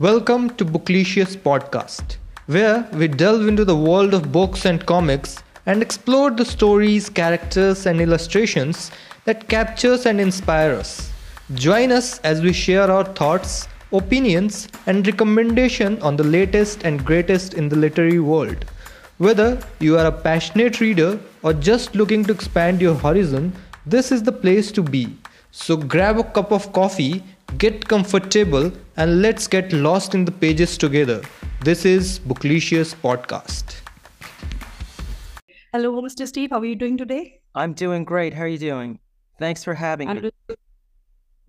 Welcome 0.00 0.56
to 0.56 0.64
Booklicious 0.64 1.36
Podcast, 1.36 2.16
where 2.46 2.88
we 2.94 3.06
delve 3.06 3.46
into 3.46 3.66
the 3.66 3.76
world 3.76 4.14
of 4.14 4.32
books 4.32 4.64
and 4.64 4.86
comics 4.86 5.42
and 5.66 5.82
explore 5.82 6.30
the 6.30 6.46
stories, 6.46 7.10
characters, 7.10 7.84
and 7.84 8.00
illustrations 8.00 8.90
that 9.26 9.46
captures 9.48 10.06
and 10.06 10.18
inspire 10.18 10.72
us. 10.72 11.12
Join 11.52 11.92
us 11.92 12.18
as 12.20 12.40
we 12.40 12.54
share 12.54 12.90
our 12.90 13.04
thoughts, 13.04 13.68
opinions, 13.92 14.68
and 14.86 15.06
recommendation 15.06 16.00
on 16.00 16.16
the 16.16 16.24
latest 16.24 16.84
and 16.84 17.04
greatest 17.04 17.52
in 17.52 17.68
the 17.68 17.76
literary 17.76 18.20
world. 18.20 18.64
Whether 19.18 19.60
you 19.80 19.98
are 19.98 20.06
a 20.06 20.20
passionate 20.28 20.80
reader 20.80 21.20
or 21.42 21.52
just 21.52 21.94
looking 21.94 22.24
to 22.24 22.32
expand 22.32 22.80
your 22.80 22.94
horizon, 22.94 23.52
this 23.84 24.10
is 24.10 24.22
the 24.22 24.32
place 24.32 24.72
to 24.72 24.82
be. 24.82 25.18
So 25.50 25.76
grab 25.76 26.16
a 26.16 26.24
cup 26.24 26.52
of 26.52 26.72
coffee, 26.72 27.22
get 27.58 27.86
comfortable, 27.88 28.72
and 28.96 29.22
let's 29.22 29.46
get 29.46 29.72
lost 29.72 30.14
in 30.14 30.24
the 30.24 30.32
pages 30.32 30.78
together. 30.78 31.22
This 31.62 31.84
is 31.84 32.18
Booklicious 32.20 32.94
Podcast. 32.94 33.76
Hello, 35.72 36.00
Mr. 36.02 36.26
Steve. 36.26 36.50
How 36.50 36.58
are 36.58 36.64
you 36.64 36.74
doing 36.74 36.96
today? 36.96 37.40
I'm 37.54 37.72
doing 37.74 38.04
great. 38.04 38.34
How 38.34 38.42
are 38.42 38.48
you 38.48 38.58
doing? 38.58 38.98
Thanks 39.38 39.64
for 39.64 39.74
having 39.74 40.08
me. 40.08 40.30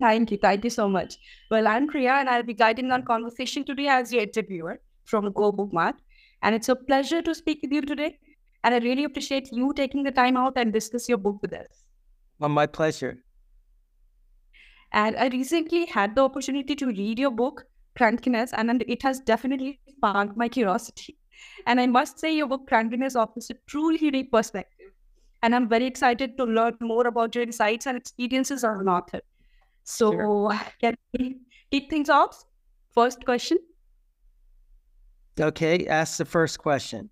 Thank 0.00 0.30
you. 0.30 0.38
Thank 0.38 0.64
you 0.64 0.70
so 0.70 0.88
much. 0.88 1.18
Well, 1.50 1.68
I'm 1.68 1.88
Priya, 1.88 2.12
and 2.12 2.28
I'll 2.28 2.42
be 2.42 2.54
guiding 2.54 2.90
our 2.90 3.02
conversation 3.02 3.64
today 3.64 3.88
as 3.88 4.12
your 4.12 4.22
interviewer 4.22 4.80
from 5.04 5.30
Go 5.32 5.52
Bookmart. 5.52 5.94
And 6.42 6.54
it's 6.54 6.68
a 6.68 6.76
pleasure 6.76 7.22
to 7.22 7.34
speak 7.34 7.60
with 7.62 7.72
you 7.72 7.82
today. 7.82 8.18
And 8.64 8.74
I 8.74 8.78
really 8.78 9.04
appreciate 9.04 9.48
you 9.52 9.72
taking 9.74 10.02
the 10.02 10.10
time 10.10 10.36
out 10.36 10.54
and 10.56 10.72
discuss 10.72 11.08
your 11.08 11.18
book 11.18 11.38
with 11.42 11.52
us. 11.52 11.84
Well, 12.38 12.48
my 12.48 12.66
pleasure. 12.66 13.22
And 14.92 15.16
I 15.16 15.28
recently 15.28 15.86
had 15.86 16.14
the 16.14 16.22
opportunity 16.22 16.74
to 16.76 16.86
read 16.86 17.18
your 17.18 17.30
book, 17.30 17.64
Crankiness, 17.98 18.50
and 18.52 18.82
it 18.86 19.02
has 19.02 19.20
definitely 19.20 19.80
sparked 19.88 20.36
my 20.36 20.48
curiosity. 20.48 21.16
And 21.66 21.80
I 21.80 21.86
must 21.86 22.18
say, 22.18 22.34
your 22.36 22.46
book, 22.46 22.68
Crankiness, 22.68 23.16
offers 23.16 23.50
a 23.50 23.54
truly 23.66 23.98
unique 23.98 24.30
perspective. 24.30 24.90
And 25.42 25.54
I'm 25.54 25.68
very 25.68 25.86
excited 25.86 26.36
to 26.36 26.44
learn 26.44 26.76
more 26.80 27.06
about 27.06 27.34
your 27.34 27.42
insights 27.42 27.86
and 27.86 27.96
experiences 27.96 28.64
as 28.64 28.80
an 28.80 28.88
author. 28.88 29.20
So, 29.84 30.12
sure. 30.12 30.60
can 30.80 30.96
we 31.18 31.38
kick 31.70 31.90
things 31.90 32.08
off? 32.08 32.44
First 32.90 33.24
question. 33.24 33.58
Okay, 35.40 35.86
ask 35.86 36.18
the 36.18 36.24
first 36.24 36.58
question. 36.58 37.10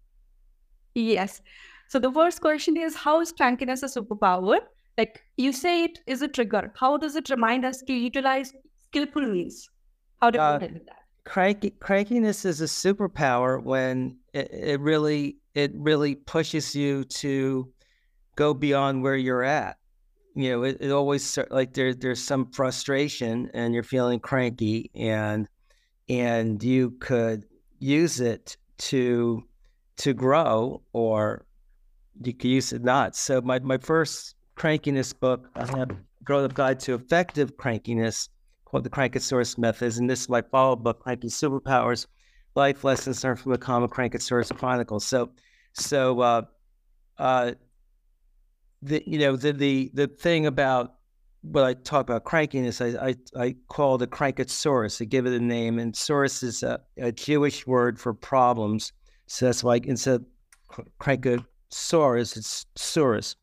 Yes. 0.94 1.40
So, 1.88 1.98
the 1.98 2.12
first 2.12 2.40
question 2.40 2.76
is 2.76 2.94
How 2.94 3.20
is 3.20 3.32
crankiness 3.32 3.82
a 3.82 4.00
superpower? 4.00 4.58
Like 4.98 5.22
you 5.36 5.52
say, 5.52 5.84
it 5.84 5.98
is 6.06 6.22
a 6.22 6.28
trigger. 6.28 6.72
How 6.76 6.96
does 6.96 7.16
it 7.16 7.30
remind 7.30 7.64
us 7.64 7.82
to 7.86 7.92
utilize 7.92 8.52
skillful 8.86 9.22
means? 9.22 9.68
How 10.20 10.30
do 10.30 10.38
you 10.38 10.42
uh, 10.42 10.58
that? 10.58 11.04
Cranky, 11.24 11.70
crankiness 11.80 12.44
is 12.44 12.60
a 12.60 12.64
superpower 12.64 13.62
when 13.62 14.18
it, 14.32 14.50
it 14.52 14.80
really 14.80 15.36
it 15.54 15.72
really 15.74 16.14
pushes 16.14 16.74
you 16.74 17.04
to 17.04 17.72
go 18.36 18.54
beyond 18.54 19.02
where 19.02 19.16
you're 19.16 19.42
at. 19.42 19.76
You 20.34 20.50
know, 20.50 20.62
it, 20.64 20.78
it 20.80 20.90
always 20.90 21.38
like 21.50 21.74
there 21.74 21.94
there's 21.94 22.22
some 22.22 22.50
frustration 22.50 23.50
and 23.54 23.74
you're 23.74 23.82
feeling 23.82 24.20
cranky 24.20 24.90
and 24.94 25.48
and 26.08 26.62
you 26.62 26.92
could 27.00 27.44
use 27.78 28.20
it 28.20 28.56
to 28.78 29.44
to 29.98 30.14
grow 30.14 30.82
or 30.92 31.44
you 32.22 32.32
could 32.32 32.50
use 32.50 32.72
it 32.72 32.82
not. 32.82 33.16
So 33.16 33.40
my, 33.40 33.58
my 33.60 33.78
first 33.78 34.34
crankiness 34.60 35.18
book, 35.18 35.48
I 35.54 35.66
have 35.78 35.96
Grown 36.22 36.44
Up 36.44 36.52
Guide 36.52 36.78
to 36.80 36.92
Effective 36.92 37.56
Crankiness 37.56 38.28
called 38.66 38.84
The 38.84 38.90
CrankaTsuris 38.90 39.56
Methods. 39.56 39.96
And 39.96 40.08
this 40.08 40.20
is 40.20 40.28
my 40.28 40.42
follow 40.42 40.74
up 40.74 40.82
book, 40.82 41.00
Cranky 41.00 41.28
Superpowers 41.28 42.06
Life 42.54 42.84
Lessons 42.84 43.24
Learned 43.24 43.40
from 43.40 43.52
the 43.52 43.58
Common 43.58 43.88
CrankaTsuris 43.88 44.54
Chronicles. 44.58 45.06
So, 45.06 45.30
so, 45.72 46.20
uh, 46.20 46.42
uh, 47.16 47.52
the, 48.82 49.02
you 49.06 49.18
know, 49.18 49.34
the, 49.34 49.52
the, 49.52 49.90
the 49.94 50.08
thing 50.08 50.44
about 50.44 50.96
what 51.40 51.64
I 51.64 51.72
talk 51.72 52.10
about 52.10 52.24
crankiness, 52.24 52.82
I, 52.82 53.08
I, 53.08 53.42
I 53.42 53.54
call 53.68 53.96
the 53.96 54.06
crankatsuris. 54.06 55.00
I 55.00 55.06
give 55.06 55.24
it 55.24 55.32
a 55.32 55.40
name, 55.40 55.78
and 55.78 55.94
tsuris 55.94 56.42
is 56.42 56.62
a, 56.62 56.80
a 56.98 57.12
Jewish 57.12 57.66
word 57.66 57.98
for 57.98 58.12
problems. 58.12 58.92
So 59.26 59.46
that's 59.46 59.64
like 59.64 59.86
instead 59.86 60.16
of 60.16 60.86
crankatsuris, 61.00 62.36
it's 62.36 62.66
tsuris. 62.76 63.36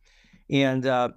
And 0.50 0.85
uh, 0.85 1.09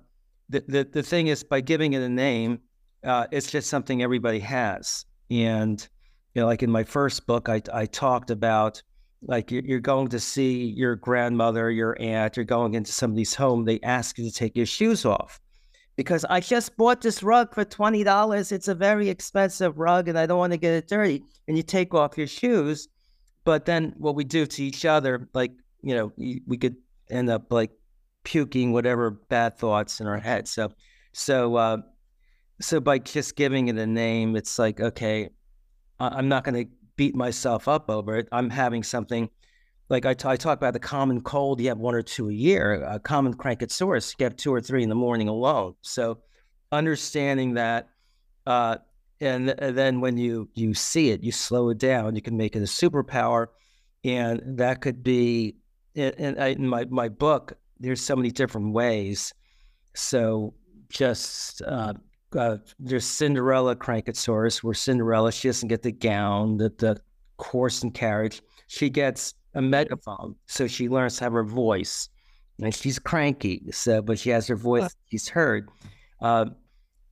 the, 0.49 0.65
the 0.67 0.89
the 0.93 1.03
thing 1.03 1.29
is, 1.29 1.43
by 1.45 1.61
giving 1.61 1.93
it 1.93 2.03
a 2.03 2.09
name, 2.09 2.61
uh, 3.05 3.27
it's 3.31 3.51
just 3.51 3.69
something 3.71 4.03
everybody 4.03 4.41
has. 4.41 5.05
And 5.31 5.87
you 6.35 6.43
know, 6.43 6.47
like 6.47 6.63
in 6.63 6.71
my 6.71 6.85
first 6.85 7.27
book, 7.27 7.49
I 7.49 7.63
I 7.73 7.87
talked 7.87 8.31
about 8.31 8.83
like 9.23 9.51
you're, 9.51 9.81
going 9.81 10.09
to 10.09 10.19
see 10.19 10.65
your 10.65 10.97
grandmother, 10.97 11.71
your 11.71 11.95
aunt, 12.01 12.37
you're 12.37 12.45
going 12.45 12.75
into 12.75 12.91
somebody's 12.91 13.35
home. 13.35 13.65
They 13.67 13.79
ask 13.83 14.17
you 14.17 14.25
to 14.25 14.35
take 14.35 14.57
your 14.57 14.65
shoes 14.65 15.05
off 15.05 15.39
because 15.97 16.25
I 16.25 16.41
just 16.41 16.75
bought 16.77 17.03
this 17.03 17.23
rug 17.23 17.55
for 17.55 17.65
twenty 17.65 18.03
dollars. 18.03 18.53
It's 18.53 18.69
a 18.69 18.75
very 18.75 19.09
expensive 19.09 19.79
rug, 19.79 20.09
and 20.09 20.19
I 20.19 20.27
don't 20.27 20.39
want 20.39 20.53
to 20.53 20.59
get 20.59 20.73
it 20.73 20.89
dirty. 20.89 21.23
And 21.47 21.57
you 21.57 21.63
take 21.63 21.95
off 21.95 22.17
your 22.17 22.27
shoes, 22.27 22.89
but 23.45 23.67
then 23.67 23.95
what 23.99 24.15
we 24.15 24.25
do 24.25 24.47
to 24.47 24.65
each 24.65 24.85
other, 24.85 25.29
like 25.35 25.53
you 25.83 25.95
know, 25.95 26.13
we 26.17 26.57
could 26.57 26.77
end 27.11 27.29
up 27.29 27.53
like 27.53 27.71
puking 28.25 28.73
whatever 28.73 29.11
bad 29.11 29.59
thoughts 29.59 30.01
in 30.01 30.07
our 30.07 30.19
head. 30.19 30.49
So, 30.49 30.73
so, 31.13 31.57
uh, 31.57 31.79
so 32.61 32.81
by 32.81 32.99
just 32.99 33.37
giving 33.37 33.69
it 33.69 33.79
a 33.79 33.87
name, 33.87 34.37
it's 34.37 34.59
like, 34.59 34.81
okay, 34.81 35.31
I'm 35.99 36.29
not 36.29 36.45
going 36.45 36.67
to 36.67 36.71
beat 36.97 37.15
myself 37.15 37.69
up 37.69 37.91
over 37.91 38.17
it. 38.17 38.29
I'm 38.33 38.51
having 38.51 38.83
something 38.83 39.29
like 39.89 40.07
I, 40.07 40.15
t- 40.15 40.29
I 40.29 40.37
talk 40.37 40.59
about 40.59 40.73
the 40.73 40.79
common 40.79 41.21
cold. 41.21 41.61
You 41.61 41.69
have 41.69 41.79
one 41.79 41.95
or 41.95 42.03
two 42.03 42.29
a 42.29 42.33
year. 42.33 42.83
A 42.85 42.99
common 43.01 43.35
crankatsuris, 43.35 44.15
you 44.19 44.25
have 44.25 44.37
two 44.37 44.53
or 44.53 44.61
three 44.61 44.83
in 44.83 44.89
the 44.89 44.95
morning 44.95 45.29
alone. 45.29 45.75
So, 45.83 46.19
understanding 46.73 47.55
that, 47.55 47.89
uh, 48.47 48.77
and, 49.21 49.49
then 49.49 50.01
when 50.01 50.17
you 50.17 50.49
you 50.55 50.73
see 50.73 51.11
it, 51.11 51.23
you 51.23 51.33
slow 51.33 51.69
it 51.71 51.79
down. 51.79 52.17
You 52.17 52.23
can 52.23 52.37
make 52.37 52.57
it 52.57 52.61
a 52.61 52.63
superpower, 52.63 53.49
and 54.03 54.41
that 54.59 54.81
could 54.81 55.03
be 55.03 55.57
in, 55.95 56.13
in, 56.13 56.39
in 56.39 56.69
my 56.69 56.87
my 56.87 57.09
book 57.09 57.59
there's 57.81 58.03
so 58.03 58.15
many 58.15 58.31
different 58.31 58.73
ways. 58.73 59.33
So 59.95 60.55
just 60.91 61.63
uh, 61.63 61.95
uh, 62.37 62.59
there's 62.79 63.05
Cinderella 63.05 63.75
CrankaTsuris, 63.75 64.63
where 64.63 64.75
Cinderella 64.75 65.33
she 65.33 65.49
doesn't 65.49 65.69
get 65.69 65.83
the 65.83 65.93
gown, 65.93 66.59
the 66.59 66.73
the 66.79 67.01
horse 67.39 67.83
and 67.83 67.93
carriage. 67.93 68.43
She 68.69 68.91
gets 68.91 69.35
a 69.55 69.63
megaphone, 69.63 70.37
so 70.47 70.67
she 70.67 70.89
learns 70.89 71.17
to 71.17 71.25
have 71.25 71.33
her 71.33 71.45
voice, 71.45 72.09
and 72.61 72.75
she's 72.75 72.99
cranky. 72.99 73.63
So, 73.73 74.03
but 74.03 74.19
she 74.19 74.31
has 74.31 74.47
her 74.47 74.57
voice; 74.57 74.95
she's 75.11 75.29
heard. 75.29 75.69
Uh, 76.21 76.47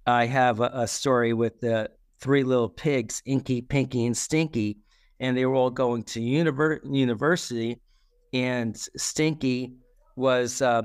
I 0.06 0.26
have 0.26 0.60
a, 0.60 0.70
a, 0.72 0.86
story 0.86 1.32
with 1.32 1.60
the 1.60 1.90
three 2.20 2.42
little 2.42 2.68
pigs, 2.68 3.22
Inky, 3.26 3.62
Pinky, 3.62 4.06
and 4.06 4.16
Stinky, 4.16 4.78
and 5.20 5.36
they 5.36 5.46
were 5.46 5.54
all 5.54 5.70
going 5.70 6.02
to 6.04 6.20
univer- 6.20 6.80
university, 6.84 7.80
and 8.32 8.76
Stinky 8.96 9.72
was 10.18 10.60
uh, 10.60 10.82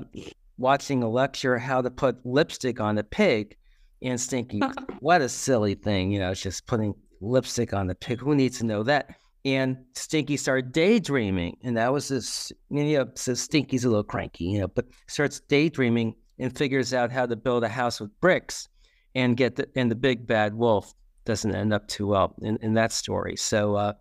watching 0.56 1.02
a 1.02 1.08
lecture 1.08 1.58
how 1.58 1.82
to 1.82 1.90
put 1.90 2.24
lipstick 2.24 2.80
on 2.80 2.96
a 2.96 3.04
pig 3.04 3.56
and 4.00 4.20
thinking, 4.20 4.62
what 5.00 5.20
a 5.20 5.28
silly 5.28 5.74
thing, 5.74 6.10
you 6.10 6.20
know, 6.20 6.30
it's 6.30 6.40
just 6.40 6.66
putting 6.66 6.94
lipstick 7.20 7.74
on 7.74 7.86
the 7.86 7.94
pig. 7.94 8.20
Who 8.20 8.34
needs 8.34 8.58
to 8.58 8.66
know 8.66 8.82
that? 8.84 9.16
And 9.44 9.76
Stinky 9.94 10.38
started 10.38 10.72
daydreaming, 10.72 11.58
and 11.62 11.76
that 11.76 11.92
was 11.92 12.08
this. 12.08 12.50
You 12.70 12.98
know, 12.98 13.10
so 13.14 13.34
Stinky's 13.34 13.84
a 13.84 13.88
little 13.88 14.02
cranky, 14.02 14.44
you 14.44 14.60
know, 14.60 14.68
but 14.68 14.86
starts 15.06 15.40
daydreaming 15.40 16.14
and 16.38 16.56
figures 16.56 16.94
out 16.94 17.12
how 17.12 17.26
to 17.26 17.36
build 17.36 17.62
a 17.62 17.68
house 17.68 18.00
with 18.00 18.18
bricks, 18.22 18.68
and 19.14 19.36
get 19.36 19.56
the 19.56 19.68
and 19.76 19.90
the 19.90 19.96
big 19.96 20.26
bad 20.26 20.54
wolf 20.54 20.94
doesn't 21.26 21.54
end 21.54 21.74
up 21.74 21.88
too 21.88 22.06
well 22.06 22.34
in, 22.40 22.56
in 22.62 22.72
that 22.74 22.90
story. 22.90 23.36
So, 23.36 23.74
uh, 23.74 23.92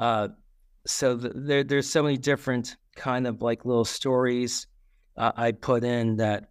uh, 0.00 0.28
so 0.86 1.14
the, 1.14 1.28
there 1.28 1.62
there's 1.62 1.88
so 1.88 2.02
many 2.02 2.16
different 2.16 2.76
kind 2.94 3.26
of 3.26 3.42
like 3.42 3.64
little 3.64 3.84
stories 3.84 4.66
uh, 5.16 5.32
I 5.36 5.52
put 5.52 5.84
in 5.84 6.16
that 6.16 6.50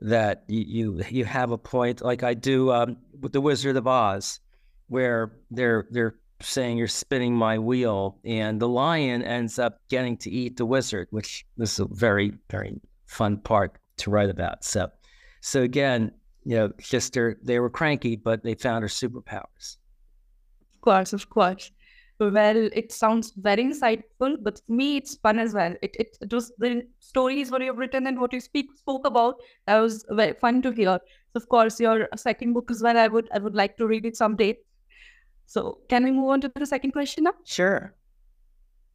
that 0.00 0.44
you, 0.46 1.02
you, 1.08 1.24
have 1.24 1.52
a 1.52 1.58
point 1.58 2.02
like 2.02 2.22
I 2.22 2.34
do 2.34 2.70
um, 2.70 2.98
with 3.18 3.32
the 3.32 3.40
Wizard 3.40 3.76
of 3.76 3.86
Oz, 3.86 4.40
where 4.88 5.32
they're 5.50 5.86
they're 5.90 6.16
saying 6.40 6.76
you're 6.76 6.86
spinning 6.86 7.34
my 7.34 7.58
wheel, 7.58 8.18
and 8.24 8.60
the 8.60 8.68
lion 8.68 9.22
ends 9.22 9.58
up 9.58 9.80
getting 9.88 10.16
to 10.18 10.30
eat 10.30 10.56
the 10.56 10.66
wizard, 10.66 11.08
which 11.10 11.46
is 11.58 11.78
a 11.78 11.86
very 11.86 12.32
very 12.50 12.80
fun 13.06 13.38
part 13.38 13.78
to 13.98 14.10
write 14.10 14.30
about. 14.30 14.64
So 14.64 14.90
so 15.40 15.62
again, 15.62 16.12
you 16.44 16.56
know, 16.56 16.72
just 16.78 17.16
they 17.42 17.58
were 17.58 17.70
cranky, 17.70 18.16
but 18.16 18.42
they 18.42 18.54
found 18.54 18.82
her 18.82 18.88
superpowers. 18.88 19.78
Of 20.74 20.80
course, 20.82 21.12
of 21.12 21.28
course 21.30 21.72
well 22.20 22.68
it 22.72 22.92
sounds 22.92 23.32
very 23.36 23.64
insightful 23.64 24.36
but 24.42 24.60
for 24.66 24.72
me 24.72 24.96
it's 24.96 25.16
fun 25.16 25.38
as 25.38 25.54
well 25.54 25.74
it, 25.82 25.96
it, 25.98 26.16
it 26.20 26.32
was 26.32 26.52
the 26.58 26.82
stories 27.00 27.50
what 27.50 27.62
you've 27.62 27.76
written 27.78 28.06
and 28.06 28.18
what 28.20 28.32
you 28.32 28.40
speak 28.40 28.66
spoke 28.74 29.06
about 29.06 29.34
that 29.66 29.78
was 29.78 30.04
very 30.10 30.32
fun 30.32 30.62
to 30.62 30.70
hear 30.72 30.98
so 31.32 31.36
of 31.36 31.48
course 31.48 31.78
your 31.78 32.08
second 32.16 32.52
book 32.54 32.70
as 32.70 32.82
well 32.82 32.96
i 32.96 33.06
would 33.06 33.28
i 33.34 33.38
would 33.38 33.54
like 33.54 33.76
to 33.76 33.86
read 33.86 34.06
it 34.06 34.16
someday 34.16 34.56
So, 35.46 35.78
can 35.88 36.04
we 36.04 36.10
move 36.10 36.30
on 36.30 36.40
to 36.40 36.48
the 36.54 36.66
second 36.66 36.92
question 36.92 37.24
now? 37.24 37.34
Sure. 37.44 37.94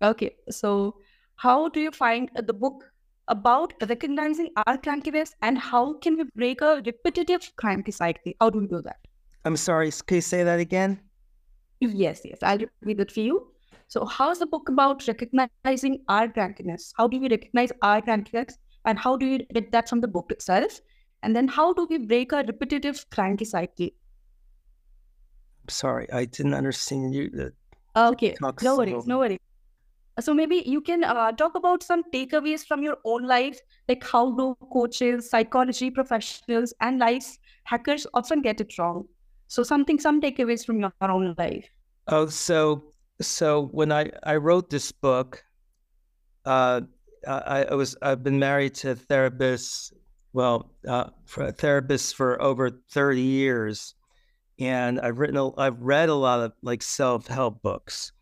Okay. 0.01 0.35
So, 0.50 0.95
how 1.35 1.69
do 1.69 1.79
you 1.79 1.91
find 1.91 2.29
the 2.35 2.53
book 2.53 2.91
about 3.27 3.74
recognizing 3.88 4.50
our 4.65 4.77
crankiness 4.77 5.31
and 5.41 5.57
how 5.57 5.94
can 6.00 6.17
we 6.17 6.25
break 6.35 6.62
a 6.62 6.81
repetitive 6.85 7.51
cranky 7.56 7.91
cycle? 7.91 8.33
How 8.41 8.50
do 8.50 8.59
we 8.59 8.67
do 8.67 8.81
that? 8.81 9.00
I'm 9.45 9.56
sorry. 9.56 9.91
Can 9.91 10.15
you 10.15 10.21
say 10.21 10.44
that 10.44 10.59
again? 10.59 11.00
Yes, 11.81 12.22
yes. 12.24 12.38
I'll 12.44 12.60
read 12.81 13.00
it 13.00 13.12
for 13.12 13.22
you. 13.22 13.48
So, 13.88 14.06
how's 14.06 14.39
the 14.39 14.45
book 14.45 14.69
about 14.69 15.06
recognizing 15.07 16.04
our 16.07 16.28
crankiness? 16.28 16.94
How 16.95 17.07
do 17.07 17.19
we 17.19 17.28
recognize 17.28 17.72
our 17.81 18.01
crankiness 18.01 18.54
and 18.86 18.98
how 18.98 19.18
do 19.18 19.25
you 19.25 19.39
get 19.54 19.72
that 19.72 19.89
from 19.89 20.00
the 20.00 20.07
book 20.07 20.31
itself? 20.31 20.80
And 21.24 21.36
then, 21.36 21.48
how 21.48 21.74
do 21.74 21.88
we 21.89 21.98
break 21.98 22.33
our 22.33 22.44
repetitive 22.44 23.04
cranky 23.12 23.45
cycle? 23.45 23.89
Sorry, 25.69 26.12
I 26.12 26.25
didn't 26.25 26.54
understand 26.54 27.13
you. 27.16 27.51
Okay, 27.95 28.36
no 28.62 28.77
worries, 28.77 29.07
no 29.07 29.18
worries. 29.19 29.39
So 30.19 30.34
maybe 30.34 30.63
you 30.66 30.81
can 30.81 31.04
uh, 31.04 31.31
talk 31.31 31.56
about 31.56 31.84
some 31.84 32.04
takeaways 32.13 32.66
from 32.66 32.84
your 32.84 32.98
own 33.06 33.25
life, 33.25 33.60
like 33.88 34.04
how 34.04 34.31
do 34.31 34.56
coaches, 34.72 35.30
psychology 35.30 35.89
professionals, 35.89 36.74
and 36.80 37.00
life 37.00 37.38
hackers 37.63 38.06
often 38.13 38.42
get 38.42 38.62
it 38.62 38.77
wrong. 38.77 39.06
So 39.51 39.63
something, 39.63 40.00
some 40.00 40.21
takeaways 40.21 40.65
from 40.65 40.80
your 40.80 40.94
own 41.01 41.36
life. 41.38 41.68
Oh, 42.07 42.27
so 42.27 42.94
so 43.19 43.65
when 43.74 43.92
I 43.92 44.09
I 44.24 44.38
wrote 44.38 44.69
this 44.69 44.94
book, 44.94 45.44
uh, 46.45 46.80
I, 47.27 47.65
I 47.69 47.74
was 47.74 47.98
I've 48.01 48.24
been 48.24 48.39
married 48.39 48.75
to 48.75 48.95
therapists, 48.95 49.92
well, 50.31 50.71
uh, 50.88 51.09
for 51.25 51.51
therapists 51.51 52.15
for 52.15 52.42
over 52.42 52.71
thirty 52.92 53.19
years, 53.19 53.94
and 54.57 55.01
I've 55.01 55.19
written 55.19 55.36
a, 55.36 55.53
I've 55.59 55.81
read 55.81 56.07
a 56.07 56.15
lot 56.15 56.39
of 56.39 56.53
like 56.63 56.81
self 56.81 57.27
help 57.27 57.62
books, 57.62 58.13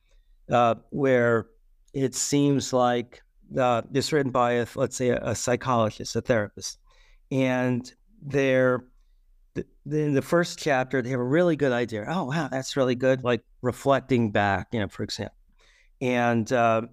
uh, 0.52 0.76
where 0.90 1.46
it 1.94 2.16
seems 2.16 2.74
like 2.74 3.22
uh, 3.56 3.84
it's 3.94 4.12
written 4.12 4.32
by 4.32 4.54
a, 4.54 4.66
let's 4.74 4.96
say 4.96 5.10
a, 5.10 5.22
a 5.22 5.36
psychologist, 5.36 6.16
a 6.16 6.22
therapist, 6.22 6.80
and 7.30 7.94
they're 8.20 8.89
in 9.92 10.14
the 10.14 10.22
first 10.22 10.60
chapter 10.60 11.02
they 11.02 11.10
have 11.10 11.20
a 11.20 11.24
really 11.24 11.56
good 11.56 11.72
idea. 11.72 12.06
Oh 12.08 12.26
wow, 12.26 12.48
that's 12.50 12.76
really 12.78 12.96
good. 12.96 13.24
Like 13.24 13.42
reflecting 13.62 14.32
back, 14.32 14.68
you 14.72 14.80
know, 14.80 14.88
for 14.88 15.04
example, 15.04 15.36
and 16.02 16.52
uh, 16.52 16.84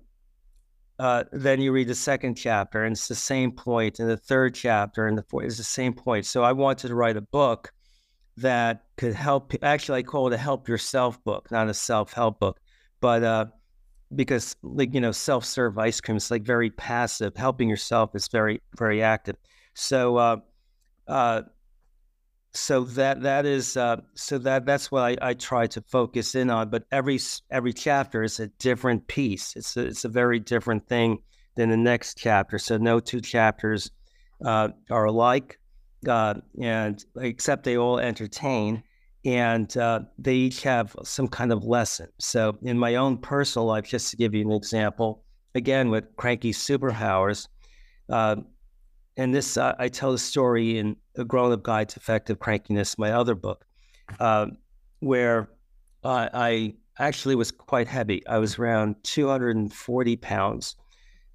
uh, 0.98 1.24
then 1.32 1.60
you 1.60 1.72
read 1.72 1.88
the 1.88 1.94
second 1.94 2.36
chapter, 2.36 2.84
and 2.84 2.92
it's 2.92 3.08
the 3.08 3.14
same 3.14 3.52
point. 3.52 3.98
And 3.98 4.08
the 4.08 4.16
third 4.16 4.54
chapter 4.54 5.06
and 5.06 5.16
the 5.16 5.24
fourth 5.24 5.46
is 5.46 5.58
the 5.58 5.64
same 5.64 5.92
point. 5.92 6.26
So 6.26 6.42
I 6.42 6.52
wanted 6.52 6.88
to 6.88 6.94
write 6.94 7.16
a 7.16 7.22
book 7.22 7.72
that 8.38 8.84
could 8.96 9.14
help. 9.14 9.52
Actually, 9.62 10.00
I 10.00 10.02
call 10.02 10.26
it 10.28 10.32
a 10.32 10.38
help 10.38 10.68
yourself 10.68 11.22
book, 11.24 11.50
not 11.50 11.68
a 11.68 11.74
self 11.74 12.12
help 12.12 12.40
book, 12.40 12.58
but 13.00 13.22
uh, 13.22 13.46
because 14.14 14.54
like 14.62 14.94
you 14.94 15.00
know 15.00 15.12
self-serve 15.12 15.78
ice 15.78 16.00
cream 16.00 16.16
is 16.16 16.30
like 16.30 16.44
very 16.44 16.70
passive 16.70 17.34
helping 17.36 17.68
yourself 17.68 18.14
is 18.14 18.28
very 18.28 18.62
very 18.78 19.02
active 19.02 19.36
so 19.74 20.16
uh 20.16 20.36
uh 21.08 21.42
so 22.56 22.84
that 22.84 23.22
that 23.22 23.46
is 23.46 23.76
uh 23.76 23.96
so 24.14 24.38
that 24.38 24.64
that's 24.66 24.90
what 24.90 25.02
I, 25.02 25.16
I 25.30 25.34
try 25.34 25.66
to 25.68 25.80
focus 25.82 26.34
in 26.34 26.50
on 26.50 26.70
but 26.70 26.84
every 26.90 27.18
every 27.50 27.72
chapter 27.72 28.22
is 28.22 28.40
a 28.40 28.48
different 28.58 29.06
piece 29.06 29.54
it's 29.56 29.76
a, 29.76 29.86
it's 29.86 30.04
a 30.04 30.08
very 30.08 30.40
different 30.40 30.88
thing 30.88 31.18
than 31.56 31.70
the 31.70 31.76
next 31.76 32.18
chapter 32.18 32.58
so 32.58 32.76
no 32.76 33.00
two 33.00 33.20
chapters 33.20 33.90
uh 34.44 34.68
are 34.90 35.04
alike 35.04 35.58
uh 36.08 36.34
and 36.60 37.04
except 37.16 37.64
they 37.64 37.76
all 37.76 37.98
entertain 37.98 38.82
and 39.26 39.76
uh, 39.76 40.00
they 40.18 40.34
each 40.34 40.62
have 40.62 40.94
some 41.02 41.26
kind 41.26 41.52
of 41.52 41.64
lesson. 41.64 42.06
So, 42.18 42.56
in 42.62 42.78
my 42.78 42.94
own 42.94 43.18
personal 43.18 43.66
life, 43.66 43.84
just 43.84 44.10
to 44.12 44.16
give 44.16 44.34
you 44.34 44.42
an 44.42 44.52
example, 44.52 45.24
again 45.56 45.90
with 45.90 46.04
cranky 46.16 46.52
superpowers, 46.52 47.48
uh, 48.08 48.36
and 49.16 49.34
this 49.34 49.56
uh, 49.56 49.74
I 49.78 49.88
tell 49.88 50.12
the 50.12 50.18
story 50.18 50.78
in 50.78 50.96
A 51.16 51.24
Grown 51.24 51.52
Up 51.52 51.62
Guide 51.62 51.88
to 51.90 52.00
Effective 52.00 52.38
Crankiness, 52.38 52.98
my 52.98 53.12
other 53.12 53.34
book, 53.34 53.64
uh, 54.20 54.46
where 55.00 55.48
I 56.04 56.74
actually 56.98 57.34
was 57.34 57.50
quite 57.50 57.88
heavy. 57.88 58.26
I 58.26 58.38
was 58.38 58.58
around 58.58 58.96
240 59.02 60.16
pounds, 60.16 60.76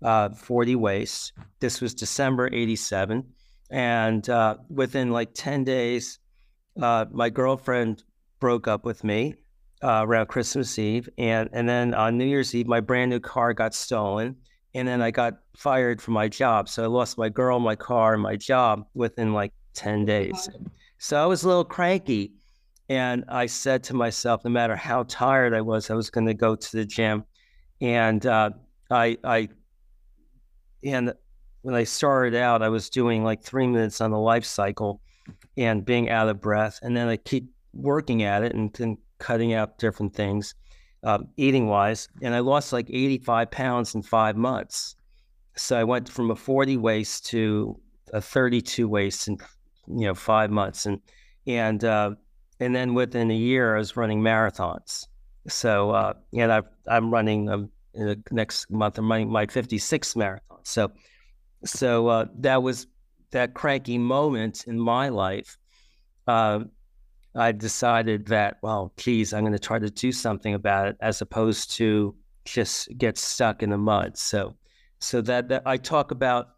uh, 0.02 0.30
40 0.30 0.76
waist. 0.76 1.34
This 1.60 1.82
was 1.82 1.94
December 1.94 2.50
87. 2.52 3.26
And 3.70 4.30
uh, 4.30 4.58
within 4.70 5.12
like 5.12 5.34
10 5.34 5.64
days, 5.64 6.20
uh, 6.82 7.06
my 7.12 7.30
girlfriend 7.30 8.04
broke 8.40 8.68
up 8.68 8.86
with 8.86 9.04
me 9.04 9.36
uh, 9.84 10.04
around 10.06 10.28
Christmas 10.28 10.78
Eve, 10.78 11.10
and 11.18 11.50
and 11.54 11.68
then 11.68 11.94
on 11.94 12.18
New 12.18 12.26
Year's 12.26 12.54
Eve, 12.54 12.68
my 12.68 12.80
brand 12.80 13.10
new 13.10 13.20
car 13.20 13.54
got 13.54 13.74
stolen, 13.74 14.36
and 14.74 14.88
then 14.88 15.02
I 15.02 15.12
got 15.12 15.40
fired 15.56 16.02
from 16.02 16.14
my 16.14 16.28
job. 16.28 16.70
So 16.70 16.84
I 16.84 16.88
lost 16.88 17.18
my 17.18 17.30
girl, 17.30 17.60
my 17.60 17.76
car, 17.76 18.14
and 18.14 18.24
my 18.24 18.36
job 18.36 18.86
within 18.94 19.34
like 19.34 19.54
ten 19.74 20.06
days. 20.06 20.50
So 20.98 21.22
I 21.22 21.26
was 21.26 21.44
a 21.44 21.48
little 21.48 21.66
cranky, 21.66 22.34
and 22.90 23.26
I 23.28 23.48
said 23.48 23.84
to 23.86 23.94
myself, 23.94 24.44
no 24.44 24.52
matter 24.52 24.76
how 24.76 25.04
tired 25.04 25.54
I 25.54 25.62
was, 25.62 25.90
I 25.90 25.96
was 25.96 26.10
going 26.10 26.28
to 26.28 26.34
go 26.34 26.56
to 26.56 26.72
the 26.72 26.86
gym, 26.86 27.26
and 27.80 28.26
uh, 28.26 28.52
I 28.90 29.18
I 29.24 29.50
and 30.84 31.14
when 31.62 31.76
I 31.76 31.84
started 31.84 32.36
out, 32.36 32.62
I 32.62 32.70
was 32.70 32.90
doing 32.90 33.24
like 33.24 33.44
three 33.44 33.68
minutes 33.68 34.02
on 34.02 34.12
the 34.12 34.18
life 34.18 34.46
cycle 34.46 35.02
and 35.58 35.86
being 35.86 36.10
out 36.10 36.28
of 36.28 36.42
breath. 36.42 36.80
And 36.82 36.98
then 36.98 37.08
I 37.08 37.18
keep 37.18 37.50
working 37.74 38.24
at 38.24 38.44
it 38.44 38.54
and, 38.56 38.74
then 38.74 38.98
cutting 39.20 39.54
out 39.54 39.78
different 39.78 40.16
things, 40.16 40.56
uh, 41.04 41.20
eating 41.38 41.68
wise. 41.68 42.10
And 42.22 42.36
I 42.36 42.40
lost 42.40 42.74
like 42.74 42.90
85 42.90 43.52
pounds 43.52 43.96
in 43.96 44.02
five 44.02 44.36
months. 44.36 44.96
So 45.56 45.78
I 45.78 45.84
went 45.84 46.10
from 46.10 46.32
a 46.32 46.36
40 46.36 46.78
waist 46.78 47.26
to 47.28 47.80
a 48.14 48.22
32 48.22 48.88
waist 48.88 49.28
in, 49.28 49.38
you 49.88 50.06
know, 50.08 50.16
five 50.16 50.50
months. 50.50 50.86
And, 50.86 51.00
and, 51.48 51.84
uh, 51.84 52.12
and 52.60 52.76
then 52.76 52.94
within 52.94 53.32
a 53.32 53.36
year, 53.36 53.76
I 53.76 53.80
was 53.80 53.98
running 53.98 54.22
marathons. 54.22 55.08
So, 55.48 55.92
uh, 55.92 56.14
and 56.34 56.52
i 56.52 56.62
I'm 56.88 57.12
running 57.12 57.50
um, 57.50 57.70
in 57.94 58.06
the 58.06 58.24
next 58.32 58.70
month, 58.70 58.98
I'm 58.98 59.10
running 59.10 59.30
my 59.30 59.46
56th 59.46 60.16
marathon. 60.16 60.60
So, 60.64 60.92
so 61.66 62.08
uh, 62.08 62.26
that 62.40 62.64
was 62.64 62.88
that 63.32 63.54
cranky 63.54 63.98
moment 63.98 64.66
in 64.68 64.80
my 64.80 65.10
life, 65.10 65.58
uh, 66.28 66.60
I 67.36 67.52
decided 67.52 68.28
that, 68.28 68.58
well, 68.62 68.94
geez, 68.98 69.34
I'm 69.34 69.42
going 69.42 69.54
to 69.54 69.60
try 69.60 69.80
to 69.80 69.90
do 69.90 70.12
something 70.12 70.54
about 70.54 70.88
it 70.88 70.98
as 71.00 71.22
opposed 71.22 71.72
to 71.78 72.16
just 72.46 72.90
get 72.98 73.18
stuck 73.18 73.64
in 73.64 73.70
the 73.70 73.78
mud. 73.78 74.18
So, 74.18 74.56
so 75.00 75.22
that, 75.22 75.48
that 75.50 75.64
I 75.66 75.78
talk 75.78 76.12
about 76.12 76.50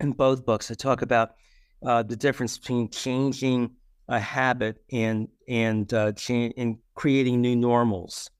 in 0.00 0.12
both 0.12 0.44
books, 0.44 0.70
I 0.70 0.74
talk 0.74 1.02
about 1.02 1.36
uh, 1.84 2.02
the 2.02 2.16
difference 2.16 2.58
between 2.58 2.90
changing 2.90 3.70
a 4.08 4.20
habit 4.20 4.82
and 4.92 5.28
and 5.48 5.92
uh, 5.92 6.12
cha- 6.12 6.52
and 6.56 6.78
creating 6.94 7.40
new 7.40 7.56
normals. 7.56 8.30